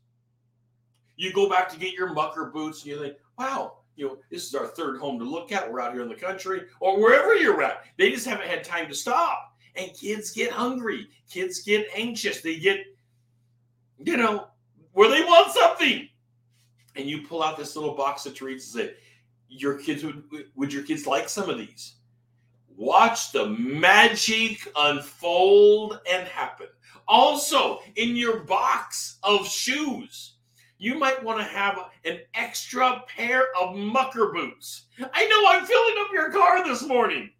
You 1.18 1.34
go 1.34 1.50
back 1.50 1.68
to 1.70 1.80
get 1.80 1.94
your 1.94 2.14
mucker 2.14 2.46
boots, 2.46 2.84
and 2.84 2.92
you 2.92 3.02
think, 3.02 3.18
wow, 3.38 3.80
you 3.98 4.06
know, 4.06 4.18
this 4.30 4.46
is 4.46 4.56
our 4.56 4.68
third 4.68 5.00
home 5.00 5.20
to 5.20 5.26
look 5.26 5.52
at. 5.52 5.70
We're 5.70 5.82
out 5.82 5.92
here 5.92 6.04
in 6.04 6.10
the 6.10 6.16
country 6.16 6.62
or 6.80 7.02
wherever 7.02 7.36
you're 7.36 7.62
at. 7.64 7.84
They 7.98 8.12
just 8.12 8.28
haven't 8.28 8.48
had 8.48 8.64
time 8.64 8.88
to 8.88 8.94
stop. 8.94 9.56
And 9.76 9.92
kids 9.94 10.32
get 10.32 10.52
hungry. 10.52 11.10
Kids 11.30 11.62
get 11.62 11.88
anxious. 11.96 12.42
They 12.42 12.60
get, 12.60 12.86
you 14.04 14.18
know, 14.18 14.48
where 14.94 15.10
they 15.10 15.22
want 15.22 15.54
something. 15.54 16.08
And 16.96 17.08
you 17.08 17.22
pull 17.22 17.44
out 17.44 17.58
this 17.58 17.75
little 17.75 17.94
box 17.94 18.25
of 18.25 18.34
treats 18.34 18.74
and 18.74 18.88
say, 18.88 18.94
your 19.50 19.77
kids 19.77 20.04
would 20.04 20.24
would 20.56 20.74
your 20.74 20.84
kids 20.84 21.08
like 21.08 21.30
some 21.30 21.50
of 21.50 21.58
these? 21.58 21.96
Watch 22.75 23.32
the 23.32 23.48
magic 23.48 24.68
unfold 24.75 26.00
and 26.10 26.27
happen. 26.27 26.68
Also, 27.08 27.80
in 27.96 28.16
your 28.16 28.42
box 28.42 29.18
of 29.24 29.48
shoes, 29.48 30.38
you 30.77 31.00
might 31.00 31.24
want 31.24 31.39
to 31.39 31.46
have 31.46 31.80
an 32.06 32.20
extra 32.34 33.04
pair 33.08 33.46
of 33.60 33.75
mucker 33.75 34.32
boots. 34.34 34.88
I 35.13 35.25
know 35.27 35.44
I'm 35.48 35.66
filling 35.66 35.96
up 36.00 36.12
your 36.12 36.32
car 36.32 36.63
this 36.63 36.84
morning. 36.84 37.32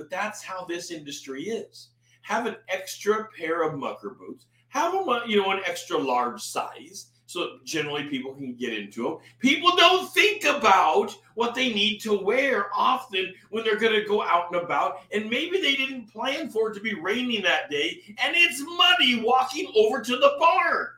But 0.00 0.08
that's 0.08 0.42
how 0.42 0.64
this 0.64 0.90
industry 0.90 1.42
is. 1.42 1.88
Have 2.22 2.46
an 2.46 2.56
extra 2.70 3.28
pair 3.36 3.64
of 3.64 3.78
mucker 3.78 4.16
boots. 4.18 4.46
Have 4.70 4.92
them, 4.92 5.06
you 5.26 5.40
know, 5.42 5.50
an 5.50 5.60
extra 5.66 5.98
large 5.98 6.42
size 6.42 7.10
so 7.30 7.58
generally 7.64 8.08
people 8.08 8.34
can 8.34 8.54
get 8.54 8.74
into 8.76 9.04
them. 9.04 9.18
People 9.38 9.70
don't 9.76 10.12
think 10.12 10.42
about 10.42 11.14
what 11.34 11.54
they 11.54 11.72
need 11.72 12.00
to 12.00 12.18
wear 12.18 12.66
often 12.74 13.32
when 13.50 13.62
they're 13.62 13.78
going 13.78 13.94
to 13.94 14.08
go 14.08 14.20
out 14.20 14.52
and 14.52 14.60
about, 14.60 15.02
and 15.12 15.30
maybe 15.30 15.60
they 15.60 15.76
didn't 15.76 16.12
plan 16.12 16.50
for 16.50 16.70
it 16.70 16.74
to 16.74 16.80
be 16.80 16.94
raining 16.94 17.42
that 17.42 17.70
day, 17.70 18.00
and 18.18 18.34
it's 18.36 18.60
muddy 18.60 19.22
walking 19.22 19.72
over 19.76 20.00
to 20.00 20.16
the 20.16 20.34
barn. 20.40 20.88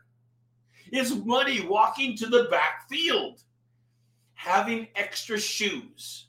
It's 0.90 1.14
muddy 1.14 1.66
walking 1.66 2.16
to 2.16 2.26
the 2.26 2.44
back 2.44 2.88
field. 2.88 3.42
Having 4.32 4.88
extra 4.96 5.38
shoes 5.38 6.28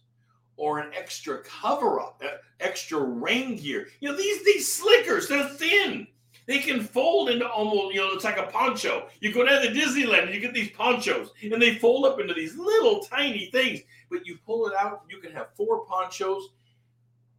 or 0.58 0.80
an 0.80 0.92
extra 0.94 1.42
cover 1.44 2.02
up, 2.02 2.22
extra 2.60 3.00
rain 3.00 3.56
gear. 3.56 3.88
You 4.02 4.12
know, 4.12 4.18
these 4.18 4.44
these 4.44 4.72
slickers, 4.72 5.30
they're 5.30 5.48
thin. 5.48 6.08
They 6.46 6.60
can 6.60 6.82
fold 6.82 7.30
into 7.30 7.48
almost, 7.48 7.96
you 7.96 8.02
know, 8.02 8.12
it's 8.12 8.26
like 8.26 8.38
a 8.38 8.48
poncho. 8.48 9.08
You 9.22 9.34
go 9.34 9.46
down 9.46 9.62
to 9.62 9.70
Disneyland 9.70 10.24
and 10.24 10.34
you 10.34 10.42
get 10.42 10.54
these 10.54 10.72
ponchos 10.72 11.32
and 11.42 11.62
they 11.62 11.76
fold 11.76 12.06
up 12.06 12.20
into 12.20 12.34
these 12.34 12.58
little 12.58 13.02
tiny 13.02 13.50
things. 13.52 13.82
But 14.10 14.26
you 14.26 14.38
pull 14.46 14.68
it 14.68 14.74
out, 14.78 15.04
you 15.10 15.20
can 15.20 15.32
have 15.32 15.56
four 15.56 15.86
ponchos 15.86 16.50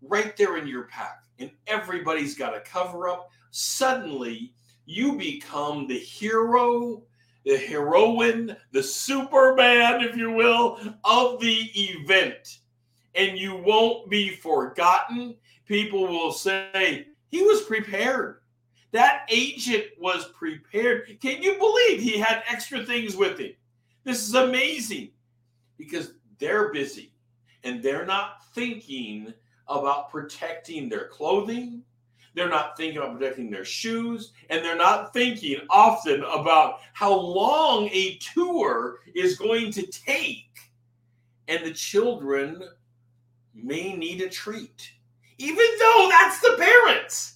right 0.00 0.36
there 0.36 0.56
in 0.56 0.66
your 0.66 0.84
pack. 0.84 1.24
And 1.38 1.50
everybody's 1.66 2.36
got 2.36 2.56
a 2.56 2.60
cover 2.60 3.08
up. 3.08 3.30
Suddenly, 3.50 4.54
you 4.86 5.16
become 5.16 5.86
the 5.86 5.98
hero, 5.98 7.02
the 7.44 7.58
heroine, 7.58 8.56
the 8.72 8.82
Superman, 8.82 10.02
if 10.02 10.16
you 10.16 10.30
will, 10.32 10.78
of 11.04 11.40
the 11.40 11.70
event 11.74 12.58
and 13.14 13.38
you 13.38 13.56
won't 13.56 14.08
be 14.10 14.30
forgotten. 14.30 15.36
People 15.66 16.06
will 16.06 16.32
say, 16.32 17.06
he 17.28 17.42
was 17.42 17.62
prepared. 17.62 18.40
That 18.94 19.26
agent 19.28 19.86
was 19.98 20.26
prepared. 20.26 21.18
Can 21.20 21.42
you 21.42 21.58
believe 21.58 22.00
he 22.00 22.16
had 22.16 22.44
extra 22.48 22.84
things 22.84 23.16
with 23.16 23.40
him? 23.40 23.50
This 24.04 24.22
is 24.22 24.36
amazing 24.36 25.10
because 25.76 26.12
they're 26.38 26.72
busy 26.72 27.12
and 27.64 27.82
they're 27.82 28.06
not 28.06 28.46
thinking 28.54 29.34
about 29.66 30.12
protecting 30.12 30.88
their 30.88 31.08
clothing. 31.08 31.82
They're 32.34 32.48
not 32.48 32.76
thinking 32.76 32.98
about 32.98 33.18
protecting 33.18 33.50
their 33.50 33.64
shoes. 33.64 34.30
And 34.48 34.64
they're 34.64 34.76
not 34.76 35.12
thinking 35.12 35.62
often 35.70 36.22
about 36.32 36.78
how 36.92 37.12
long 37.12 37.88
a 37.88 38.16
tour 38.18 39.00
is 39.12 39.36
going 39.36 39.72
to 39.72 39.84
take. 39.88 40.56
And 41.48 41.66
the 41.66 41.74
children 41.74 42.62
may 43.54 43.96
need 43.96 44.20
a 44.20 44.28
treat, 44.28 44.92
even 45.38 45.66
though 45.80 46.06
that's 46.12 46.38
the 46.38 46.54
parents. 46.56 47.33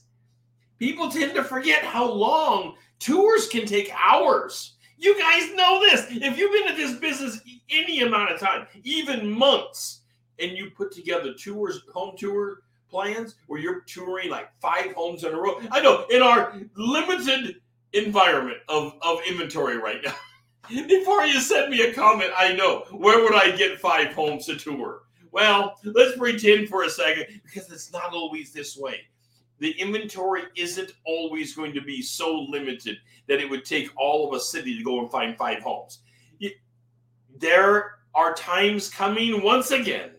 People 0.79 1.11
tend 1.11 1.35
to 1.35 1.45
forget 1.45 1.83
how 1.85 2.11
long 2.11 2.75
tours 2.99 3.49
can 3.49 3.67
take 3.67 3.91
hours. 3.95 4.75
You 4.97 5.19
guys 5.19 5.55
know 5.55 5.81
this. 5.81 6.07
If 6.11 6.39
you've 6.39 6.53
been 6.53 6.69
in 6.69 6.77
this 6.77 6.99
business 6.99 7.41
any 7.71 8.01
amount 8.03 8.33
of 8.33 8.41
time, 8.41 8.67
even 8.85 9.31
months, 9.31 10.01
and 10.39 10.53
you 10.53 10.71
put 10.71 10.93
together 10.93 11.35
tours, 11.35 11.83
home 11.93 12.17
tour 12.17 12.61
plans 12.91 13.35
where 13.47 13.61
you're 13.61 13.81
touring 13.83 14.31
like 14.31 14.51
five 14.61 14.93
homes 14.93 15.25
in 15.25 15.35
a 15.35 15.37
row. 15.37 15.61
I 15.71 15.81
know 15.81 16.07
in 16.11 16.23
our 16.23 16.61
limited 16.75 17.57
environment 17.93 18.59
of, 18.69 18.95
of 19.03 19.19
inventory 19.29 19.79
right 19.79 20.03
now. 20.05 20.15
Before 20.87 21.25
you 21.25 21.41
send 21.41 21.71
me 21.71 21.83
a 21.83 21.95
comment, 21.95 22.31
I 22.37 22.53
know 22.53 22.85
where 22.91 23.23
would 23.23 23.35
I 23.35 23.57
get 23.57 23.81
five 23.81 24.13
homes 24.13 24.47
to 24.47 24.57
tour? 24.57 25.03
Well, 25.31 25.79
let's 25.85 26.17
pretend 26.17 26.69
for 26.69 26.85
a 26.85 26.91
second 26.91 27.27
because 27.45 27.71
it's 27.71 27.93
not 27.93 28.13
always 28.13 28.53
this 28.53 28.77
way. 28.77 29.01
The 29.59 29.73
inventory 29.73 30.43
isn't 30.57 30.93
always 31.05 31.55
going 31.55 31.75
to 31.75 31.81
be 31.81 32.01
so 32.03 32.47
limited 32.49 32.99
that 33.27 33.41
it 33.41 33.51
would 33.51 33.65
take 33.65 33.91
all 33.97 34.29
of 34.29 34.35
a 34.35 34.41
city 34.41 34.79
to 34.79 34.85
go 34.85 35.01
and 35.01 35.11
find 35.11 35.37
five 35.37 35.63
homes. 35.63 36.01
There 37.39 37.99
are 38.15 38.35
times 38.35 38.89
coming 38.89 39.43
once 39.43 39.71
again 39.71 40.11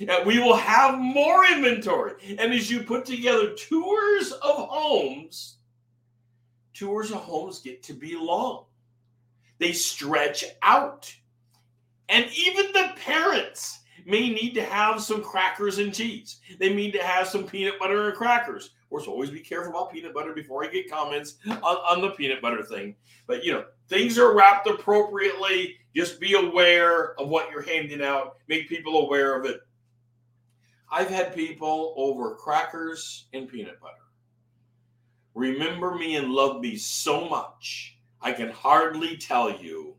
that 0.00 0.24
we 0.24 0.38
will 0.38 0.56
have 0.56 0.98
more 0.98 1.44
inventory. 1.44 2.36
And 2.38 2.52
as 2.52 2.70
you 2.70 2.82
put 2.82 3.04
together 3.04 3.54
tours 3.54 4.32
of 4.32 4.68
homes, 4.68 5.58
tours 6.72 7.10
of 7.10 7.18
homes 7.18 7.60
get 7.60 7.82
to 7.84 7.92
be 7.92 8.16
long, 8.16 8.64
they 9.58 9.72
stretch 9.72 10.44
out. 10.62 11.14
And 12.08 12.26
even 12.34 12.72
the 12.72 12.92
parents 12.96 13.80
may 14.04 14.30
need 14.30 14.54
to 14.54 14.62
have 14.62 15.00
some 15.00 15.22
crackers 15.22 15.78
and 15.78 15.94
cheese. 15.94 16.40
They 16.58 16.74
need 16.74 16.92
to 16.92 17.02
have 17.02 17.26
some 17.26 17.44
peanut 17.44 17.78
butter 17.78 18.08
and 18.08 18.16
crackers. 18.16 18.66
Of 18.82 18.90
course, 18.90 19.06
always 19.06 19.30
be 19.30 19.40
careful 19.40 19.70
about 19.70 19.92
peanut 19.92 20.14
butter 20.14 20.32
before 20.32 20.64
I 20.64 20.68
get 20.68 20.90
comments 20.90 21.36
on, 21.46 21.62
on 21.62 22.00
the 22.00 22.10
peanut 22.10 22.42
butter 22.42 22.62
thing. 22.62 22.96
But 23.26 23.44
you 23.44 23.52
know, 23.52 23.64
things 23.88 24.18
are 24.18 24.34
wrapped 24.34 24.68
appropriately. 24.68 25.76
Just 25.94 26.20
be 26.20 26.34
aware 26.34 27.18
of 27.18 27.28
what 27.28 27.50
you're 27.50 27.62
handing 27.62 28.02
out. 28.02 28.36
Make 28.48 28.68
people 28.68 29.04
aware 29.04 29.38
of 29.38 29.46
it. 29.46 29.60
I've 30.90 31.10
had 31.10 31.34
people 31.34 31.94
over 31.96 32.34
crackers 32.36 33.26
and 33.32 33.48
peanut 33.48 33.80
butter. 33.80 33.96
Remember 35.34 35.94
me 35.94 36.16
and 36.16 36.28
love 36.28 36.60
me 36.60 36.76
so 36.76 37.28
much. 37.28 37.98
I 38.20 38.32
can 38.32 38.50
hardly 38.50 39.16
tell 39.16 39.50
you 39.50 39.93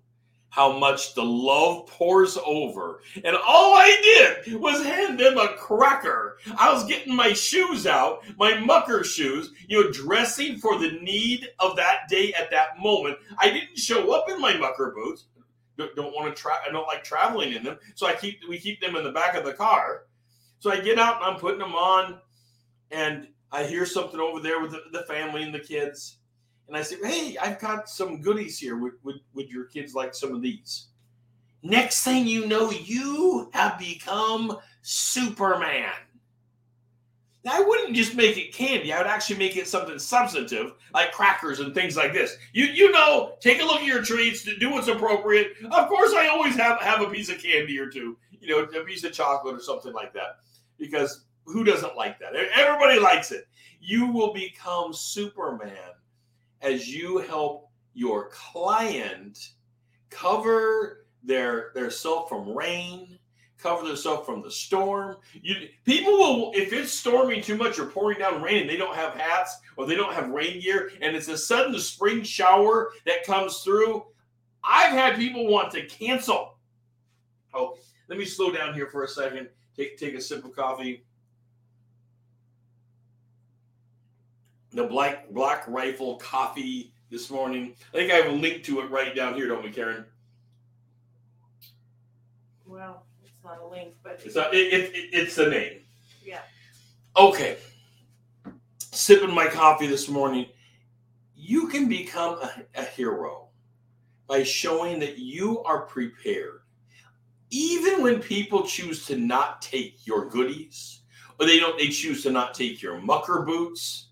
how 0.55 0.71
much 0.71 1.13
the 1.15 1.23
love 1.23 1.85
pours 1.85 2.37
over. 2.45 3.01
And 3.25 3.35
all 3.35 3.73
I 3.73 4.39
did 4.45 4.55
was 4.55 4.81
hand 4.85 5.19
them 5.19 5.37
a 5.37 5.49
cracker. 5.57 6.37
I 6.57 6.71
was 6.71 6.85
getting 6.85 7.13
my 7.13 7.33
shoes 7.33 7.85
out, 7.85 8.23
my 8.37 8.57
mucker 8.61 9.03
shoes, 9.03 9.51
you 9.67 9.83
know, 9.83 9.91
dressing 9.91 10.57
for 10.59 10.79
the 10.79 10.93
need 11.01 11.49
of 11.59 11.75
that 11.75 12.07
day 12.07 12.31
at 12.31 12.51
that 12.51 12.79
moment. 12.79 13.17
I 13.37 13.49
didn't 13.49 13.77
show 13.77 14.13
up 14.13 14.29
in 14.29 14.39
my 14.39 14.55
mucker 14.55 14.93
boots. 14.95 15.25
Don't, 15.77 16.15
want 16.15 16.33
to 16.33 16.41
try. 16.41 16.57
I 16.65 16.71
don't 16.71 16.87
like 16.87 17.03
traveling 17.03 17.51
in 17.51 17.61
them, 17.61 17.77
so 17.93 18.07
I 18.07 18.13
keep 18.13 18.39
we 18.47 18.57
keep 18.57 18.79
them 18.79 18.95
in 18.95 19.03
the 19.03 19.11
back 19.11 19.35
of 19.35 19.43
the 19.43 19.51
car. 19.51 20.03
So 20.59 20.71
I 20.71 20.79
get 20.79 20.97
out 20.97 21.17
and 21.17 21.25
I'm 21.25 21.37
putting 21.37 21.59
them 21.59 21.75
on, 21.75 22.19
and 22.91 23.27
I 23.51 23.65
hear 23.65 23.85
something 23.85 24.21
over 24.21 24.39
there 24.39 24.61
with 24.61 24.71
the, 24.71 24.83
the 24.93 25.03
family 25.03 25.43
and 25.43 25.53
the 25.53 25.59
kids 25.59 26.19
and 26.67 26.75
I 26.75 26.81
said, 26.81 26.99
"Hey, 27.03 27.37
I've 27.37 27.59
got 27.59 27.89
some 27.89 28.21
goodies 28.21 28.59
here. 28.59 28.77
Would, 28.77 28.93
would 29.03 29.19
would 29.33 29.49
your 29.49 29.65
kids 29.65 29.93
like 29.93 30.13
some 30.13 30.33
of 30.33 30.41
these?" 30.41 30.87
Next 31.63 32.03
thing 32.03 32.27
you 32.27 32.45
know, 32.45 32.69
you 32.69 33.49
have 33.53 33.79
become 33.79 34.57
Superman. 34.83 35.89
Now, 37.43 37.51
I 37.57 37.61
wouldn't 37.61 37.95
just 37.95 38.15
make 38.15 38.37
it 38.37 38.53
candy. 38.53 38.91
I 38.91 38.97
would 38.97 39.07
actually 39.07 39.37
make 39.37 39.55
it 39.55 39.67
something 39.67 39.99
substantive, 39.99 40.73
like 40.93 41.11
crackers 41.11 41.59
and 41.59 41.75
things 41.75 41.95
like 41.95 42.11
this. 42.11 42.35
You 42.53 42.65
you 42.65 42.91
know, 42.91 43.33
take 43.39 43.61
a 43.61 43.65
look 43.65 43.81
at 43.81 43.85
your 43.85 44.03
treats, 44.03 44.43
do 44.43 44.71
what's 44.71 44.87
appropriate. 44.87 45.53
Of 45.71 45.87
course, 45.87 46.13
I 46.13 46.27
always 46.27 46.55
have 46.55 46.81
have 46.81 47.01
a 47.01 47.09
piece 47.09 47.29
of 47.29 47.41
candy 47.41 47.79
or 47.79 47.89
two, 47.89 48.17
you 48.41 48.47
know, 48.47 48.63
a 48.63 48.83
piece 48.83 49.03
of 49.03 49.13
chocolate 49.13 49.55
or 49.55 49.59
something 49.59 49.93
like 49.93 50.13
that, 50.13 50.39
because 50.79 51.25
who 51.45 51.63
doesn't 51.63 51.95
like 51.95 52.19
that? 52.19 52.35
Everybody 52.35 52.99
likes 52.99 53.31
it. 53.31 53.47
You 53.79 54.07
will 54.07 54.33
become 54.33 54.91
Superman 54.91 55.93
as 56.61 56.87
you 56.87 57.19
help 57.19 57.69
your 57.93 58.29
client 58.29 59.51
cover 60.09 61.05
their 61.23 61.71
their 61.73 61.89
self 61.89 62.29
from 62.29 62.55
rain, 62.55 63.17
cover 63.57 63.87
themselves 63.87 64.25
from 64.25 64.41
the 64.41 64.51
storm. 64.51 65.17
You 65.41 65.69
people 65.85 66.13
will 66.13 66.51
if 66.53 66.71
it's 66.71 66.91
storming 66.91 67.41
too 67.41 67.57
much 67.57 67.79
or 67.79 67.85
pouring 67.85 68.19
down 68.19 68.41
rain 68.41 68.61
and 68.61 68.69
they 68.69 68.77
don't 68.77 68.95
have 68.95 69.13
hats 69.13 69.57
or 69.77 69.85
they 69.85 69.95
don't 69.95 70.13
have 70.13 70.29
rain 70.29 70.61
gear 70.61 70.91
and 71.01 71.15
it's 71.15 71.27
a 71.27 71.37
sudden 71.37 71.77
spring 71.79 72.23
shower 72.23 72.91
that 73.05 73.25
comes 73.25 73.59
through. 73.59 74.05
I've 74.63 74.91
had 74.91 75.15
people 75.15 75.47
want 75.47 75.71
to 75.71 75.85
cancel. 75.85 76.57
Oh, 77.53 77.77
let 78.07 78.17
me 78.19 78.25
slow 78.25 78.51
down 78.51 78.73
here 78.73 78.87
for 78.87 79.03
a 79.03 79.07
second. 79.07 79.49
Take 79.75 79.97
take 79.97 80.13
a 80.13 80.21
sip 80.21 80.45
of 80.45 80.55
coffee. 80.55 81.03
The 84.75 84.83
Black 84.83 85.29
Black 85.29 85.63
Rifle 85.67 86.17
coffee 86.17 86.93
this 87.09 87.29
morning. 87.31 87.73
I 87.93 87.97
think 87.97 88.11
I 88.11 88.15
have 88.15 88.27
a 88.27 88.35
link 88.35 88.63
to 88.65 88.81
it 88.81 88.91
right 88.91 89.15
down 89.15 89.35
here, 89.35 89.47
don't 89.47 89.63
we, 89.63 89.71
Karen? 89.71 90.05
Well, 92.65 93.05
it's 93.23 93.43
not 93.43 93.59
a 93.61 93.67
link, 93.67 93.93
but 94.03 94.21
it's 94.23 94.35
not. 94.35 94.53
It, 94.53 94.73
it, 94.73 94.95
it, 94.95 95.09
it's 95.13 95.35
the 95.35 95.49
name. 95.49 95.79
Yeah. 96.23 96.41
Okay. 97.15 97.57
Sipping 98.91 99.33
my 99.33 99.47
coffee 99.47 99.87
this 99.87 100.09
morning. 100.09 100.47
You 101.35 101.67
can 101.67 101.87
become 101.87 102.39
a, 102.41 102.51
a 102.75 102.83
hero 102.83 103.47
by 104.27 104.43
showing 104.43 104.99
that 104.99 105.19
you 105.19 105.63
are 105.63 105.85
prepared, 105.85 106.61
even 107.49 108.01
when 108.01 108.19
people 108.19 108.63
choose 108.63 109.05
to 109.05 109.15
not 109.15 109.61
take 109.61 110.05
your 110.07 110.27
goodies, 110.27 111.01
or 111.39 111.45
they 111.45 111.59
don't. 111.59 111.77
They 111.77 111.89
choose 111.89 112.23
to 112.23 112.31
not 112.31 112.53
take 112.53 112.81
your 112.81 112.99
mucker 112.99 113.43
boots 113.43 114.04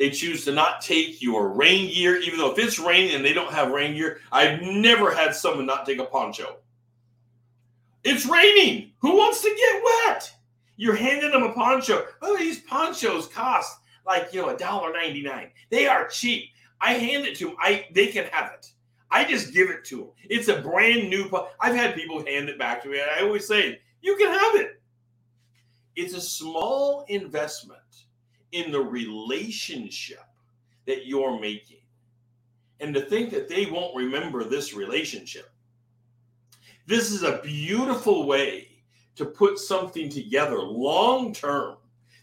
they 0.00 0.08
choose 0.08 0.46
to 0.46 0.52
not 0.52 0.80
take 0.80 1.20
your 1.20 1.50
rain 1.50 1.92
gear, 1.92 2.16
even 2.16 2.38
though 2.38 2.52
if 2.52 2.58
it's 2.58 2.78
raining 2.78 3.16
and 3.16 3.22
they 3.22 3.34
don't 3.34 3.52
have 3.52 3.70
rain 3.70 3.94
gear. 3.94 4.20
I've 4.32 4.62
never 4.62 5.14
had 5.14 5.34
someone 5.34 5.66
not 5.66 5.84
take 5.84 5.98
a 5.98 6.06
poncho. 6.06 6.56
It's 8.02 8.24
raining. 8.24 8.92
Who 9.00 9.18
wants 9.18 9.42
to 9.42 9.54
get 9.54 9.82
wet? 9.84 10.32
You're 10.78 10.96
handing 10.96 11.32
them 11.32 11.42
a 11.42 11.52
poncho. 11.52 12.06
Oh, 12.22 12.38
these 12.38 12.60
ponchos 12.60 13.26
cost 13.26 13.80
like 14.06 14.32
you 14.32 14.40
know 14.40 14.48
a 14.48 14.56
dollar 14.56 14.90
ninety 14.90 15.20
nine. 15.20 15.50
They 15.68 15.86
are 15.86 16.08
cheap. 16.08 16.48
I 16.80 16.94
hand 16.94 17.26
it 17.26 17.36
to 17.36 17.48
them. 17.48 17.56
I 17.60 17.86
they 17.92 18.06
can 18.06 18.24
have 18.32 18.52
it. 18.54 18.72
I 19.10 19.24
just 19.24 19.52
give 19.52 19.68
it 19.68 19.84
to 19.86 19.96
them. 19.96 20.10
It's 20.30 20.48
a 20.48 20.62
brand 20.62 21.10
new. 21.10 21.30
I've 21.60 21.76
had 21.76 21.94
people 21.94 22.24
hand 22.24 22.48
it 22.48 22.58
back 22.58 22.82
to 22.84 22.88
me, 22.88 23.00
and 23.00 23.10
I 23.10 23.20
always 23.20 23.46
say, 23.46 23.82
"You 24.00 24.16
can 24.16 24.32
have 24.32 24.54
it." 24.54 24.80
It's 25.94 26.14
a 26.14 26.22
small 26.22 27.04
investment 27.08 27.79
in 28.52 28.70
the 28.72 28.80
relationship 28.80 30.24
that 30.86 31.06
you're 31.06 31.40
making. 31.40 31.78
And 32.80 32.94
to 32.94 33.02
think 33.02 33.30
that 33.30 33.48
they 33.48 33.66
won't 33.66 33.94
remember 33.94 34.44
this 34.44 34.74
relationship. 34.74 35.50
This 36.86 37.10
is 37.10 37.22
a 37.22 37.40
beautiful 37.42 38.26
way 38.26 38.68
to 39.16 39.24
put 39.24 39.58
something 39.58 40.08
together 40.08 40.58
long 40.58 41.32
term 41.32 41.76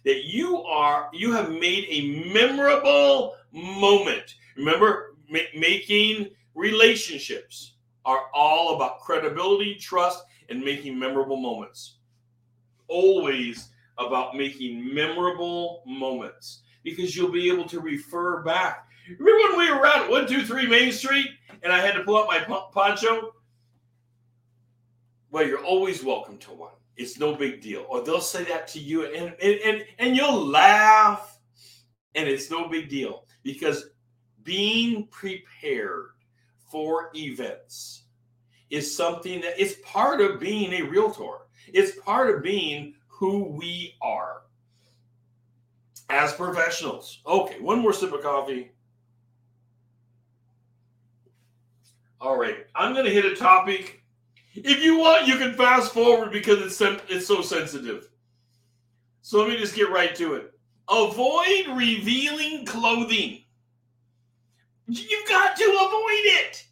that 0.04 0.26
you 0.26 0.64
are 0.64 1.10
you 1.14 1.34
have 1.34 1.52
made 1.52 1.86
a 1.90 2.32
memorable 2.34 3.36
moment. 3.52 4.36
Remember 4.56 5.16
ma- 5.30 5.40
making 5.56 6.32
relationships 6.56 7.74
are 8.06 8.26
all 8.34 8.76
about 8.76 9.02
credibility, 9.02 9.76
trust 9.76 10.24
and 10.50 10.64
making 10.64 10.98
memorable 10.98 11.38
moments. 11.38 11.98
Always 12.88 13.70
about 13.98 14.36
making 14.36 14.94
memorable 14.94 15.84
moments 15.86 16.62
because 16.84 17.16
you'll 17.16 17.32
be 17.32 17.50
able 17.50 17.68
to 17.68 17.80
refer 17.80 18.44
back. 18.44 18.88
Remember 19.20 19.58
when 19.58 19.68
we 19.68 19.72
were 19.72 19.86
at 19.86 20.10
123 20.10 20.68
Main 20.68 20.92
Street 20.92 21.28
and 21.64 21.72
I 21.72 21.80
had 21.80 21.96
to 21.96 22.04
pull 22.04 22.18
out 22.18 22.28
my 22.28 22.62
poncho? 22.72 23.34
Well, 25.32 25.46
you're 25.46 25.64
always 25.64 26.04
welcome 26.04 26.38
to 26.40 26.52
one. 26.52 26.74
It's 26.96 27.20
no 27.20 27.36
big 27.36 27.62
deal. 27.62 27.86
Or 27.90 28.02
they'll 28.02 28.22
say 28.22 28.44
that 28.46 28.68
to 28.70 28.80
you 28.80 29.06
and, 29.06 29.36
and, 29.42 29.60
and, 29.62 29.86
and 30.00 30.16
you'll 30.16 30.46
laugh 30.46 31.40
and 32.16 32.28
it's 32.28 32.50
no 32.50 32.68
big 32.68 32.90
deal 32.90 33.26
because 33.44 33.90
being 34.44 35.08
prepared 35.08 36.12
for 36.70 37.12
events 37.16 38.04
is 38.70 38.94
something 38.96 39.42
that 39.42 39.60
is 39.60 39.76
part 39.86 40.22
of 40.22 40.40
being 40.40 40.74
a 40.74 40.82
realtor. 40.82 41.48
It's 41.74 42.00
part 42.00 42.34
of 42.34 42.44
being 42.44 42.96
who 43.18 43.46
we 43.46 43.96
are 44.00 44.44
as 46.10 46.34
professionals. 46.34 47.20
Okay, 47.26 47.60
one 47.60 47.80
more 47.80 47.92
sip 47.92 48.14
of 48.14 48.22
coffee. 48.22 48.72
All 52.22 52.38
right, 52.38 52.68
I'm 52.76 52.94
going 52.94 53.06
to 53.06 53.12
hit 53.12 53.26
a 53.26 53.36
topic. 53.36 54.04
If 54.54 54.84
you 54.84 55.00
want, 55.00 55.28
you 55.28 55.38
can 55.38 55.54
fast 55.54 55.94
forward 55.94 56.32
because 56.32 56.62
it's 56.62 56.80
it's 57.10 57.28
so 57.28 57.42
sensitive. 57.42 58.10
So 59.22 59.40
let 59.40 59.50
me 59.50 59.58
just 59.58 59.76
get 59.76 59.90
right 59.90 60.16
to 60.16 60.36
it. 60.36 60.54
Avoid 60.88 61.76
revealing 61.76 62.66
clothing. 62.66 63.44
You've 64.88 65.28
got 65.28 65.58
to 65.58 65.64
avoid 65.64 66.26
it. 66.46 66.66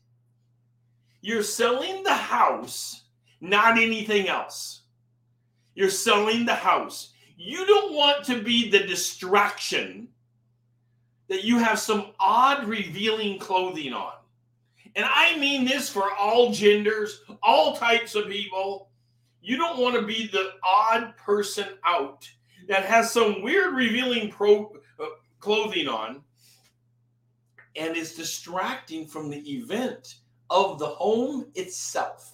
You're 1.21 1.43
selling 1.43 2.03
the 2.03 2.13
house, 2.13 3.03
not 3.41 3.77
anything 3.77 4.27
else. 4.27 4.84
You're 5.75 5.89
selling 5.89 6.45
the 6.45 6.55
house. 6.55 7.11
You 7.37 7.65
don't 7.65 7.93
want 7.93 8.25
to 8.25 8.41
be 8.41 8.69
the 8.69 8.79
distraction 8.79 10.07
that 11.27 11.43
you 11.43 11.59
have 11.59 11.79
some 11.79 12.13
odd 12.19 12.65
revealing 12.65 13.39
clothing 13.39 13.93
on. 13.93 14.13
And 14.95 15.05
I 15.05 15.37
mean 15.37 15.65
this 15.65 15.89
for 15.89 16.11
all 16.13 16.51
genders, 16.51 17.21
all 17.43 17.75
types 17.75 18.15
of 18.15 18.29
people. 18.29 18.89
You 19.41 19.57
don't 19.57 19.79
want 19.79 19.95
to 19.95 20.01
be 20.01 20.27
the 20.27 20.51
odd 20.63 21.15
person 21.17 21.67
out 21.83 22.27
that 22.67 22.85
has 22.85 23.11
some 23.11 23.41
weird 23.41 23.75
revealing 23.75 24.31
pro, 24.31 24.73
uh, 24.99 25.05
clothing 25.39 25.87
on 25.87 26.21
and 27.75 27.97
is 27.97 28.15
distracting 28.15 29.05
from 29.05 29.29
the 29.29 29.39
event 29.51 30.15
of 30.49 30.79
the 30.79 30.87
home 30.87 31.47
itself. 31.55 32.31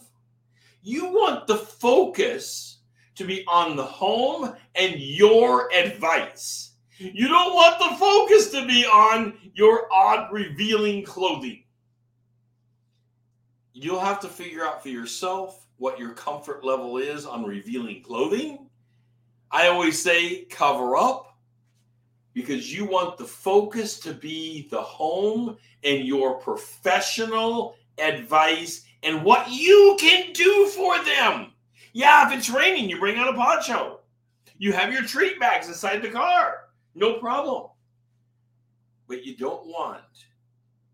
You 0.83 1.05
want 1.11 1.47
the 1.47 1.57
focus 1.57 2.80
to 3.15 3.25
be 3.25 3.43
on 3.47 3.75
the 3.75 3.85
home 3.85 4.55
and 4.75 4.95
your 4.99 5.71
advice. 5.73 6.71
You 6.97 7.27
don't 7.27 7.55
want 7.55 7.79
the 7.79 7.97
focus 7.97 8.51
to 8.51 8.65
be 8.65 8.85
on 8.85 9.37
your 9.53 9.91
odd 9.91 10.31
revealing 10.31 11.03
clothing. 11.03 11.63
You'll 13.73 13.99
have 13.99 14.19
to 14.21 14.27
figure 14.27 14.63
out 14.63 14.83
for 14.83 14.89
yourself 14.89 15.65
what 15.77 15.97
your 15.97 16.13
comfort 16.13 16.63
level 16.63 16.97
is 16.97 17.25
on 17.25 17.43
revealing 17.43 18.03
clothing. 18.03 18.69
I 19.49 19.67
always 19.67 20.01
say 20.01 20.45
cover 20.45 20.95
up 20.95 21.35
because 22.33 22.71
you 22.71 22.85
want 22.85 23.17
the 23.17 23.25
focus 23.25 23.99
to 24.01 24.13
be 24.13 24.67
the 24.69 24.81
home 24.81 25.57
and 25.83 26.05
your 26.05 26.35
professional 26.35 27.75
advice 27.97 28.85
and 29.03 29.23
what 29.23 29.49
you 29.49 29.97
can 29.99 30.31
do 30.33 30.67
for 30.67 31.03
them. 31.03 31.50
Yeah, 31.93 32.27
if 32.27 32.37
it's 32.37 32.49
raining, 32.49 32.89
you 32.89 32.99
bring 32.99 33.17
out 33.17 33.33
a 33.33 33.37
poncho. 33.37 33.99
You 34.57 34.73
have 34.73 34.93
your 34.93 35.03
treat 35.03 35.39
bags 35.39 35.67
inside 35.67 36.01
the 36.01 36.09
car. 36.09 36.69
No 36.95 37.19
problem. 37.19 37.69
But 39.07 39.25
you 39.25 39.35
don't 39.35 39.65
want 39.65 40.01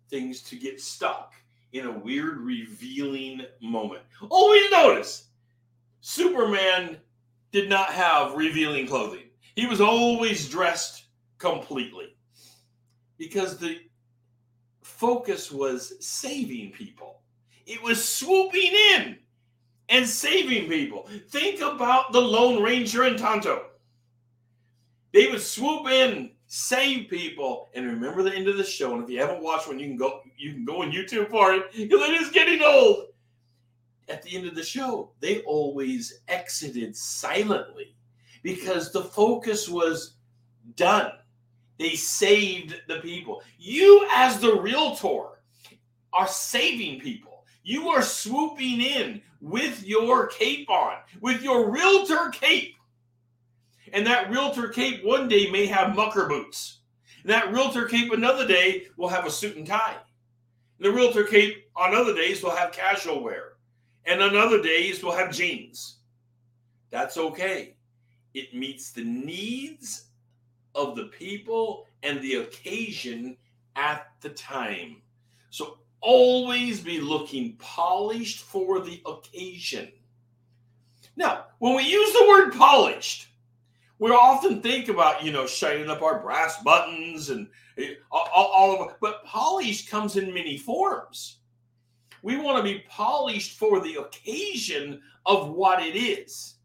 things 0.09 0.41
to 0.43 0.55
get 0.55 0.81
stuck 0.81 1.33
in 1.73 1.85
a 1.85 1.99
weird 1.99 2.37
revealing 2.37 3.41
moment. 3.61 4.03
Oh, 4.21 4.27
always 4.29 4.71
notice 4.71 5.27
Superman 6.01 6.97
did 7.51 7.69
not 7.69 7.89
have 7.89 8.35
revealing 8.35 8.87
clothing. 8.87 9.29
He 9.55 9.65
was 9.65 9.81
always 9.81 10.49
dressed 10.49 11.05
completely 11.37 12.15
because 13.17 13.57
the 13.57 13.79
focus 14.81 15.51
was 15.51 15.93
saving 15.99 16.71
people. 16.71 17.21
It 17.65 17.81
was 17.83 18.03
swooping 18.03 18.71
in 18.93 19.17
and 19.89 20.07
saving 20.07 20.69
people. 20.69 21.09
Think 21.29 21.61
about 21.61 22.11
the 22.11 22.21
Lone 22.21 22.61
Ranger 22.61 23.03
and 23.03 23.17
Tonto. 23.17 23.67
They 25.13 25.27
would 25.27 25.41
swoop 25.41 25.87
in, 25.87 26.31
save 26.47 27.09
people, 27.09 27.69
and 27.73 27.85
remember 27.85 28.23
the 28.23 28.33
end 28.33 28.47
of 28.47 28.57
the 28.57 28.63
show. 28.63 28.93
And 28.93 29.03
if 29.03 29.09
you 29.09 29.19
haven't 29.19 29.41
watched 29.41 29.67
one, 29.67 29.79
you 29.79 29.87
can 29.87 29.97
go 29.97 30.21
you 30.37 30.53
can 30.53 30.65
go 30.65 30.81
on 30.81 30.91
YouTube 30.91 31.29
for 31.29 31.53
it 31.53 31.71
because 31.71 32.09
it 32.09 32.21
is 32.21 32.29
getting 32.29 32.61
old. 32.61 33.05
At 34.09 34.23
the 34.23 34.37
end 34.37 34.47
of 34.47 34.55
the 34.55 34.63
show, 34.63 35.11
they 35.19 35.41
always 35.41 36.21
exited 36.27 36.95
silently 36.95 37.95
because 38.41 38.91
the 38.91 39.03
focus 39.03 39.67
was 39.67 40.13
done. 40.75 41.11
They 41.77 41.95
saved 41.95 42.81
the 42.87 42.99
people. 42.99 43.41
You, 43.59 44.07
as 44.13 44.39
the 44.39 44.55
realtor, 44.55 45.41
are 46.13 46.27
saving 46.27 47.01
people. 47.01 47.45
You 47.63 47.89
are 47.89 48.01
swooping 48.01 48.81
in 48.81 49.21
with 49.41 49.85
your 49.85 50.27
cape 50.27 50.69
on, 50.69 50.97
with 51.21 51.41
your 51.41 51.69
realtor 51.69 52.29
cape. 52.29 52.75
And 53.93 54.05
that 54.05 54.29
realtor 54.29 54.67
cape 54.67 55.03
one 55.03 55.27
day 55.27 55.49
may 55.49 55.65
have 55.65 55.95
mucker 55.95 56.27
boots. 56.27 56.79
And 57.21 57.31
that 57.31 57.51
realtor 57.51 57.85
cape 57.85 58.11
another 58.11 58.47
day 58.47 58.87
will 58.97 59.09
have 59.09 59.25
a 59.25 59.31
suit 59.31 59.55
and 59.55 59.65
tie. 59.65 59.95
And 60.79 60.85
the 60.85 60.91
realtor 60.91 61.23
cape 61.23 61.69
on 61.75 61.95
other 61.95 62.13
days 62.13 62.43
will 62.43 62.55
have 62.55 62.71
casual 62.71 63.23
wear. 63.23 63.53
And 64.05 64.21
on 64.21 64.35
other 64.35 64.61
days 64.61 65.03
will 65.03 65.11
have 65.11 65.33
jeans. 65.33 65.97
That's 66.89 67.17
okay. 67.17 67.75
It 68.33 68.53
meets 68.53 68.91
the 68.91 69.03
needs 69.03 70.05
of 70.75 70.95
the 70.95 71.05
people 71.05 71.85
and 72.03 72.21
the 72.21 72.35
occasion 72.35 73.37
at 73.75 74.07
the 74.21 74.29
time. 74.29 75.01
So 75.49 75.79
always 76.01 76.81
be 76.81 76.99
looking 76.99 77.55
polished 77.57 78.39
for 78.39 78.79
the 78.79 79.01
occasion. 79.05 79.91
Now, 81.15 81.45
when 81.59 81.75
we 81.75 81.83
use 81.83 82.13
the 82.13 82.27
word 82.27 82.53
polished, 82.53 83.27
we 83.99 84.11
often 84.11 84.61
think 84.61 84.89
about, 84.89 85.23
you 85.23 85.31
know, 85.31 85.47
shining 85.47 85.89
up 85.89 86.03
our 86.03 86.19
brass 86.19 86.61
buttons 86.61 87.29
and 87.29 87.47
eh, 87.77 87.95
all, 88.11 88.29
all 88.33 88.81
of 88.81 88.89
it, 88.89 88.97
but 89.01 89.25
polished 89.25 89.89
comes 89.89 90.15
in 90.17 90.33
many 90.33 90.57
forms. 90.57 91.37
We 92.21 92.37
want 92.37 92.57
to 92.57 92.63
be 92.63 92.83
polished 92.87 93.57
for 93.57 93.79
the 93.79 93.95
occasion 93.95 95.01
of 95.25 95.49
what 95.49 95.81
it 95.81 95.95
is. 95.97 96.55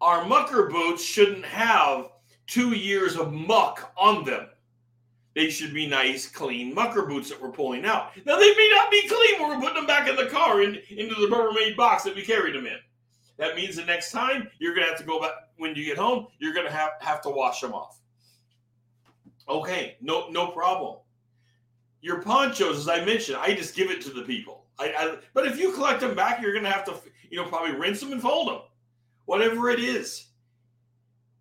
Our 0.00 0.26
mucker 0.26 0.68
boots 0.68 1.02
shouldn't 1.02 1.44
have 1.44 2.10
two 2.46 2.70
years 2.70 3.16
of 3.16 3.32
muck 3.32 3.92
on 3.96 4.24
them. 4.24 4.47
They 5.38 5.50
should 5.50 5.72
be 5.72 5.86
nice, 5.86 6.26
clean 6.26 6.74
mucker 6.74 7.06
boots 7.06 7.28
that 7.28 7.40
we're 7.40 7.52
pulling 7.52 7.84
out. 7.84 8.10
Now, 8.26 8.36
they 8.36 8.52
may 8.56 8.72
not 8.74 8.90
be 8.90 9.06
clean 9.06 9.40
when 9.40 9.50
we're 9.50 9.60
putting 9.60 9.76
them 9.76 9.86
back 9.86 10.08
in 10.08 10.16
the 10.16 10.26
car 10.26 10.62
in, 10.62 10.80
into 10.90 11.14
the 11.14 11.28
Rubbermaid 11.28 11.76
box 11.76 12.02
that 12.02 12.16
we 12.16 12.22
carried 12.22 12.56
them 12.56 12.66
in. 12.66 12.78
That 13.36 13.54
means 13.54 13.76
the 13.76 13.84
next 13.84 14.10
time 14.10 14.48
you're 14.58 14.74
going 14.74 14.84
to 14.84 14.90
have 14.90 14.98
to 14.98 15.06
go 15.06 15.20
back 15.20 15.30
when 15.56 15.76
you 15.76 15.84
get 15.84 15.96
home, 15.96 16.26
you're 16.40 16.54
going 16.54 16.66
to 16.66 16.72
have, 16.72 16.90
have 16.98 17.22
to 17.22 17.30
wash 17.30 17.60
them 17.60 17.72
off. 17.72 18.00
Okay, 19.48 19.96
no, 20.00 20.28
no 20.28 20.48
problem. 20.48 20.96
Your 22.00 22.20
ponchos, 22.20 22.76
as 22.76 22.88
I 22.88 23.04
mentioned, 23.04 23.38
I 23.40 23.54
just 23.54 23.76
give 23.76 23.92
it 23.92 24.00
to 24.02 24.10
the 24.10 24.22
people. 24.22 24.64
I, 24.80 24.86
I, 24.86 25.16
but 25.34 25.46
if 25.46 25.56
you 25.56 25.70
collect 25.70 26.00
them 26.00 26.16
back, 26.16 26.42
you're 26.42 26.52
going 26.52 26.64
to 26.64 26.70
have 26.72 26.84
to, 26.86 26.96
you 27.30 27.36
know, 27.36 27.44
probably 27.44 27.76
rinse 27.76 28.00
them 28.00 28.10
and 28.10 28.20
fold 28.20 28.48
them, 28.48 28.62
whatever 29.26 29.70
it 29.70 29.78
is 29.78 30.30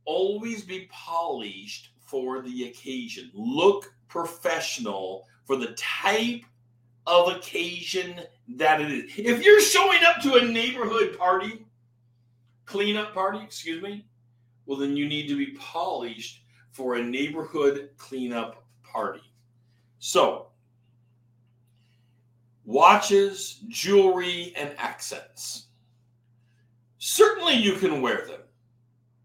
always 0.06 0.64
be 0.64 0.88
polished 0.92 1.90
for 2.08 2.42
the 2.42 2.70
occasion. 2.70 3.30
Look 3.34 3.94
professional 4.08 5.28
for 5.46 5.58
the 5.58 5.76
type 5.78 6.44
of 7.06 7.36
occasion 7.36 8.22
that 8.56 8.82
it 8.82 8.92
is. 8.92 9.12
If 9.18 9.44
you're 9.44 9.62
showing 9.62 10.00
up 10.06 10.22
to 10.24 10.36
a 10.36 10.46
neighborhood 10.46 11.18
party, 11.18 11.66
cleanup 12.66 13.14
party, 13.14 13.40
excuse 13.44 13.84
me, 13.84 14.06
well, 14.66 14.78
then 14.78 14.98
you 14.98 15.08
need 15.08 15.28
to 15.28 15.38
be 15.38 15.58
polished 15.58 16.44
for 16.72 16.96
a 16.96 17.04
neighborhood 17.04 17.90
cleanup 17.98 18.64
party. 18.84 19.22
So, 20.00 20.48
watches, 22.66 23.62
jewelry, 23.68 24.54
and 24.58 24.74
accents. 24.78 25.68
Certainly 27.00 27.56
you 27.56 27.74
can 27.74 28.02
wear 28.02 28.26
them 28.26 28.42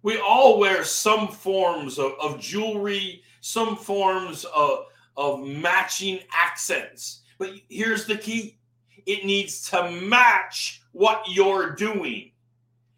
we 0.02 0.18
all 0.18 0.58
wear 0.58 0.84
some 0.84 1.28
forms 1.28 1.98
of, 1.98 2.12
of 2.20 2.40
jewelry, 2.40 3.22
some 3.40 3.76
forms 3.76 4.44
of, 4.54 4.86
of 5.16 5.46
matching 5.46 6.20
accents. 6.32 7.20
But 7.38 7.50
here's 7.68 8.06
the 8.06 8.16
key 8.16 8.58
it 9.04 9.24
needs 9.24 9.68
to 9.70 9.90
match 9.90 10.82
what 10.92 11.24
you're 11.28 11.70
doing. 11.70 12.30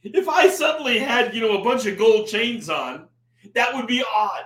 If 0.02 0.28
I 0.28 0.48
suddenly 0.50 0.98
had, 0.98 1.34
you 1.34 1.40
know, 1.40 1.60
a 1.60 1.64
bunch 1.64 1.86
of 1.86 1.96
gold 1.96 2.28
chains 2.28 2.68
on, 2.68 3.08
that 3.54 3.74
would 3.74 3.86
be 3.86 4.04
odd. 4.14 4.44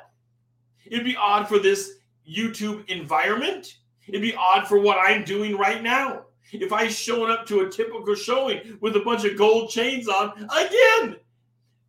It'd 0.84 1.04
be 1.04 1.16
odd 1.16 1.48
for 1.48 1.58
this 1.58 1.98
YouTube 2.28 2.88
environment. 2.88 3.78
It'd 4.06 4.22
be 4.22 4.36
odd 4.36 4.68
for 4.68 4.78
what 4.78 4.98
I'm 4.98 5.24
doing 5.24 5.56
right 5.56 5.82
now. 5.82 6.26
If 6.52 6.72
I 6.72 6.88
showing 6.88 7.30
up 7.30 7.44
to 7.46 7.60
a 7.60 7.70
typical 7.70 8.14
showing 8.14 8.78
with 8.80 8.96
a 8.96 9.00
bunch 9.00 9.24
of 9.24 9.36
gold 9.36 9.70
chains 9.70 10.08
on, 10.08 10.32
again, 10.56 11.16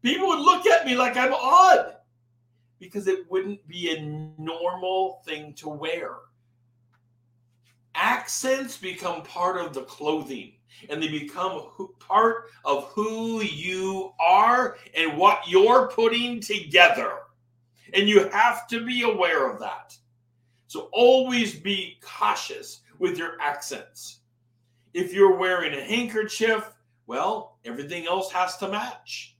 People 0.02 0.28
would 0.28 0.40
look 0.40 0.66
at 0.66 0.86
me 0.86 0.96
like 0.96 1.18
I'm 1.18 1.34
odd 1.34 1.96
because 2.80 3.08
it 3.08 3.30
wouldn't 3.30 3.66
be 3.68 3.96
a 3.96 4.02
normal 4.38 5.22
thing 5.26 5.54
to 5.56 5.70
wear. 5.70 6.16
Accents 7.96 8.78
become 8.78 9.24
part 9.24 9.58
of 9.58 9.74
the 9.74 9.82
clothing 9.84 10.54
and 10.90 11.04
they 11.04 11.10
become 11.10 11.68
part 12.00 12.46
of 12.64 12.86
who 12.86 13.42
you 13.42 14.14
are 14.20 14.78
and 14.96 15.18
what 15.18 15.42
you're 15.48 15.88
putting 15.90 16.40
together. 16.40 17.12
And 17.94 18.08
you 18.08 18.30
have 18.30 18.68
to 18.68 18.86
be 18.86 19.02
aware 19.04 19.50
of 19.50 19.60
that. 19.60 19.98
So 20.68 20.90
always 20.94 21.56
be 21.60 21.98
cautious 22.02 22.82
with 23.00 23.18
your 23.18 23.42
accents. 23.42 24.20
If 24.94 25.14
you're 25.14 25.36
wearing 25.36 25.74
a 25.74 25.84
handkerchief, 25.84 26.72
well, 27.08 27.58
everything 27.66 28.06
else 28.06 28.32
has 28.32 28.56
to 28.58 28.70
match. 28.70 29.36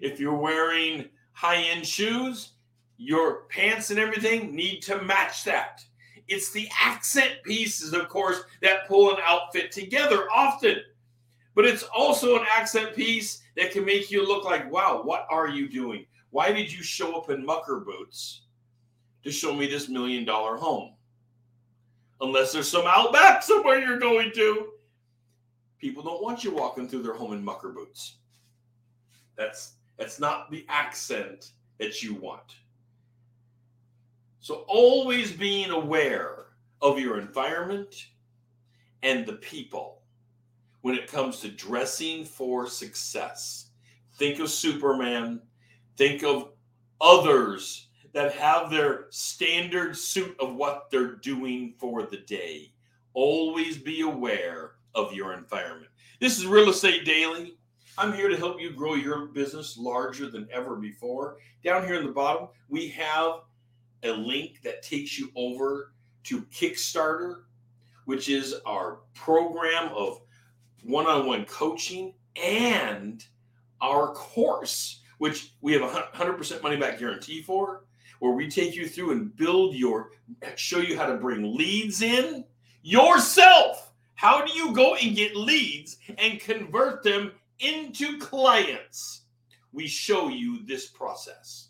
If 0.00 0.20
you're 0.20 0.34
wearing 0.34 1.08
high 1.32 1.62
end 1.62 1.86
shoes, 1.86 2.52
your 2.96 3.42
pants 3.48 3.90
and 3.90 3.98
everything 3.98 4.54
need 4.54 4.80
to 4.82 5.02
match 5.02 5.44
that. 5.44 5.84
It's 6.28 6.50
the 6.50 6.68
accent 6.80 7.34
pieces, 7.44 7.92
of 7.92 8.08
course, 8.08 8.42
that 8.62 8.88
pull 8.88 9.12
an 9.14 9.22
outfit 9.22 9.70
together 9.70 10.28
often. 10.32 10.78
But 11.54 11.66
it's 11.66 11.84
also 11.84 12.36
an 12.36 12.46
accent 12.52 12.94
piece 12.94 13.42
that 13.56 13.70
can 13.70 13.84
make 13.84 14.10
you 14.10 14.26
look 14.26 14.44
like, 14.44 14.70
wow, 14.70 15.02
what 15.02 15.26
are 15.30 15.48
you 15.48 15.68
doing? 15.68 16.04
Why 16.30 16.52
did 16.52 16.72
you 16.72 16.82
show 16.82 17.16
up 17.16 17.30
in 17.30 17.46
mucker 17.46 17.80
boots 17.80 18.42
to 19.22 19.30
show 19.30 19.54
me 19.54 19.66
this 19.66 19.88
million 19.88 20.24
dollar 20.24 20.56
home? 20.56 20.94
Unless 22.20 22.52
there's 22.52 22.70
some 22.70 22.86
outback 22.86 23.42
somewhere 23.42 23.78
you're 23.78 23.98
going 23.98 24.32
to. 24.34 24.72
People 25.78 26.02
don't 26.02 26.22
want 26.22 26.42
you 26.42 26.50
walking 26.50 26.88
through 26.88 27.02
their 27.02 27.14
home 27.14 27.32
in 27.32 27.44
mucker 27.44 27.68
boots. 27.68 28.16
That's 29.36 29.75
that's 29.96 30.20
not 30.20 30.50
the 30.50 30.64
accent 30.68 31.50
that 31.78 32.02
you 32.02 32.14
want. 32.14 32.56
So, 34.40 34.64
always 34.68 35.32
being 35.32 35.70
aware 35.70 36.46
of 36.80 36.98
your 36.98 37.18
environment 37.18 38.06
and 39.02 39.26
the 39.26 39.34
people 39.34 40.02
when 40.82 40.94
it 40.94 41.10
comes 41.10 41.40
to 41.40 41.48
dressing 41.48 42.24
for 42.24 42.68
success. 42.68 43.70
Think 44.14 44.38
of 44.38 44.50
Superman, 44.50 45.40
think 45.96 46.22
of 46.22 46.50
others 47.00 47.88
that 48.12 48.32
have 48.34 48.70
their 48.70 49.06
standard 49.10 49.96
suit 49.96 50.36
of 50.40 50.54
what 50.54 50.90
they're 50.90 51.16
doing 51.16 51.74
for 51.78 52.04
the 52.04 52.18
day. 52.18 52.72
Always 53.14 53.78
be 53.78 54.02
aware 54.02 54.72
of 54.94 55.12
your 55.12 55.34
environment. 55.34 55.90
This 56.20 56.38
is 56.38 56.46
Real 56.46 56.70
Estate 56.70 57.04
Daily. 57.04 57.58
I'm 57.98 58.12
here 58.12 58.28
to 58.28 58.36
help 58.36 58.60
you 58.60 58.72
grow 58.72 58.94
your 58.94 59.26
business 59.26 59.78
larger 59.78 60.28
than 60.28 60.46
ever 60.52 60.76
before. 60.76 61.38
Down 61.64 61.86
here 61.86 61.94
in 61.94 62.04
the 62.04 62.12
bottom, 62.12 62.48
we 62.68 62.88
have 62.88 63.40
a 64.02 64.10
link 64.10 64.60
that 64.64 64.82
takes 64.82 65.18
you 65.18 65.30
over 65.34 65.92
to 66.24 66.42
Kickstarter, 66.42 67.44
which 68.04 68.28
is 68.28 68.56
our 68.66 68.98
program 69.14 69.90
of 69.94 70.20
one 70.82 71.06
on 71.06 71.26
one 71.26 71.46
coaching 71.46 72.12
and 72.40 73.24
our 73.80 74.12
course, 74.12 75.00
which 75.16 75.54
we 75.62 75.72
have 75.72 75.82
a 75.82 75.88
100% 75.88 76.62
money 76.62 76.76
back 76.76 76.98
guarantee 76.98 77.42
for, 77.42 77.84
where 78.18 78.32
we 78.32 78.50
take 78.50 78.74
you 78.74 78.86
through 78.86 79.12
and 79.12 79.34
build 79.36 79.74
your, 79.74 80.10
show 80.56 80.80
you 80.80 80.98
how 80.98 81.06
to 81.06 81.16
bring 81.16 81.56
leads 81.56 82.02
in 82.02 82.44
yourself. 82.82 83.92
How 84.16 84.44
do 84.44 84.52
you 84.52 84.74
go 84.74 84.96
and 84.96 85.16
get 85.16 85.34
leads 85.34 85.96
and 86.18 86.40
convert 86.40 87.02
them 87.02 87.32
into 87.60 88.18
clients? 88.18 89.22
We 89.72 89.86
show 89.86 90.28
you 90.28 90.64
this 90.64 90.86
process. 90.86 91.68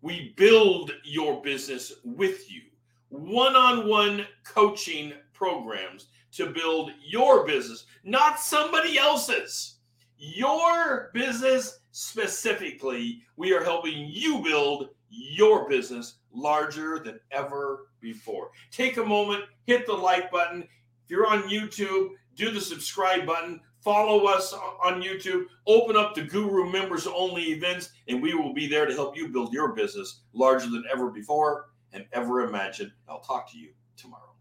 We 0.00 0.34
build 0.36 0.92
your 1.04 1.42
business 1.42 1.92
with 2.04 2.50
you. 2.50 2.62
One 3.08 3.54
on 3.54 3.88
one 3.88 4.26
coaching 4.44 5.12
programs 5.32 6.06
to 6.32 6.46
build 6.46 6.92
your 7.04 7.46
business, 7.46 7.84
not 8.04 8.40
somebody 8.40 8.98
else's. 8.98 9.76
Your 10.18 11.10
business 11.12 11.80
specifically, 11.90 13.22
we 13.36 13.52
are 13.52 13.62
helping 13.62 14.08
you 14.10 14.38
build 14.38 14.88
your 15.10 15.68
business 15.68 16.14
larger 16.32 16.98
than 16.98 17.20
ever 17.30 17.88
before. 18.00 18.50
Take 18.70 18.96
a 18.96 19.04
moment, 19.04 19.44
hit 19.66 19.86
the 19.86 19.92
like 19.92 20.30
button. 20.30 20.62
If 20.62 21.10
you're 21.10 21.26
on 21.26 21.42
YouTube, 21.42 22.10
do 22.34 22.50
the 22.50 22.60
subscribe 22.60 23.26
button. 23.26 23.60
Follow 23.82 24.26
us 24.26 24.52
on 24.84 25.02
YouTube. 25.02 25.46
Open 25.66 25.96
up 25.96 26.14
the 26.14 26.22
Guru 26.22 26.70
members 26.70 27.08
only 27.08 27.42
events, 27.50 27.90
and 28.06 28.22
we 28.22 28.32
will 28.32 28.54
be 28.54 28.68
there 28.68 28.86
to 28.86 28.94
help 28.94 29.16
you 29.16 29.28
build 29.28 29.52
your 29.52 29.72
business 29.72 30.20
larger 30.32 30.70
than 30.70 30.84
ever 30.90 31.10
before 31.10 31.70
and 31.92 32.06
ever 32.12 32.42
imagined. 32.42 32.92
I'll 33.08 33.20
talk 33.20 33.50
to 33.50 33.58
you 33.58 33.70
tomorrow. 33.96 34.31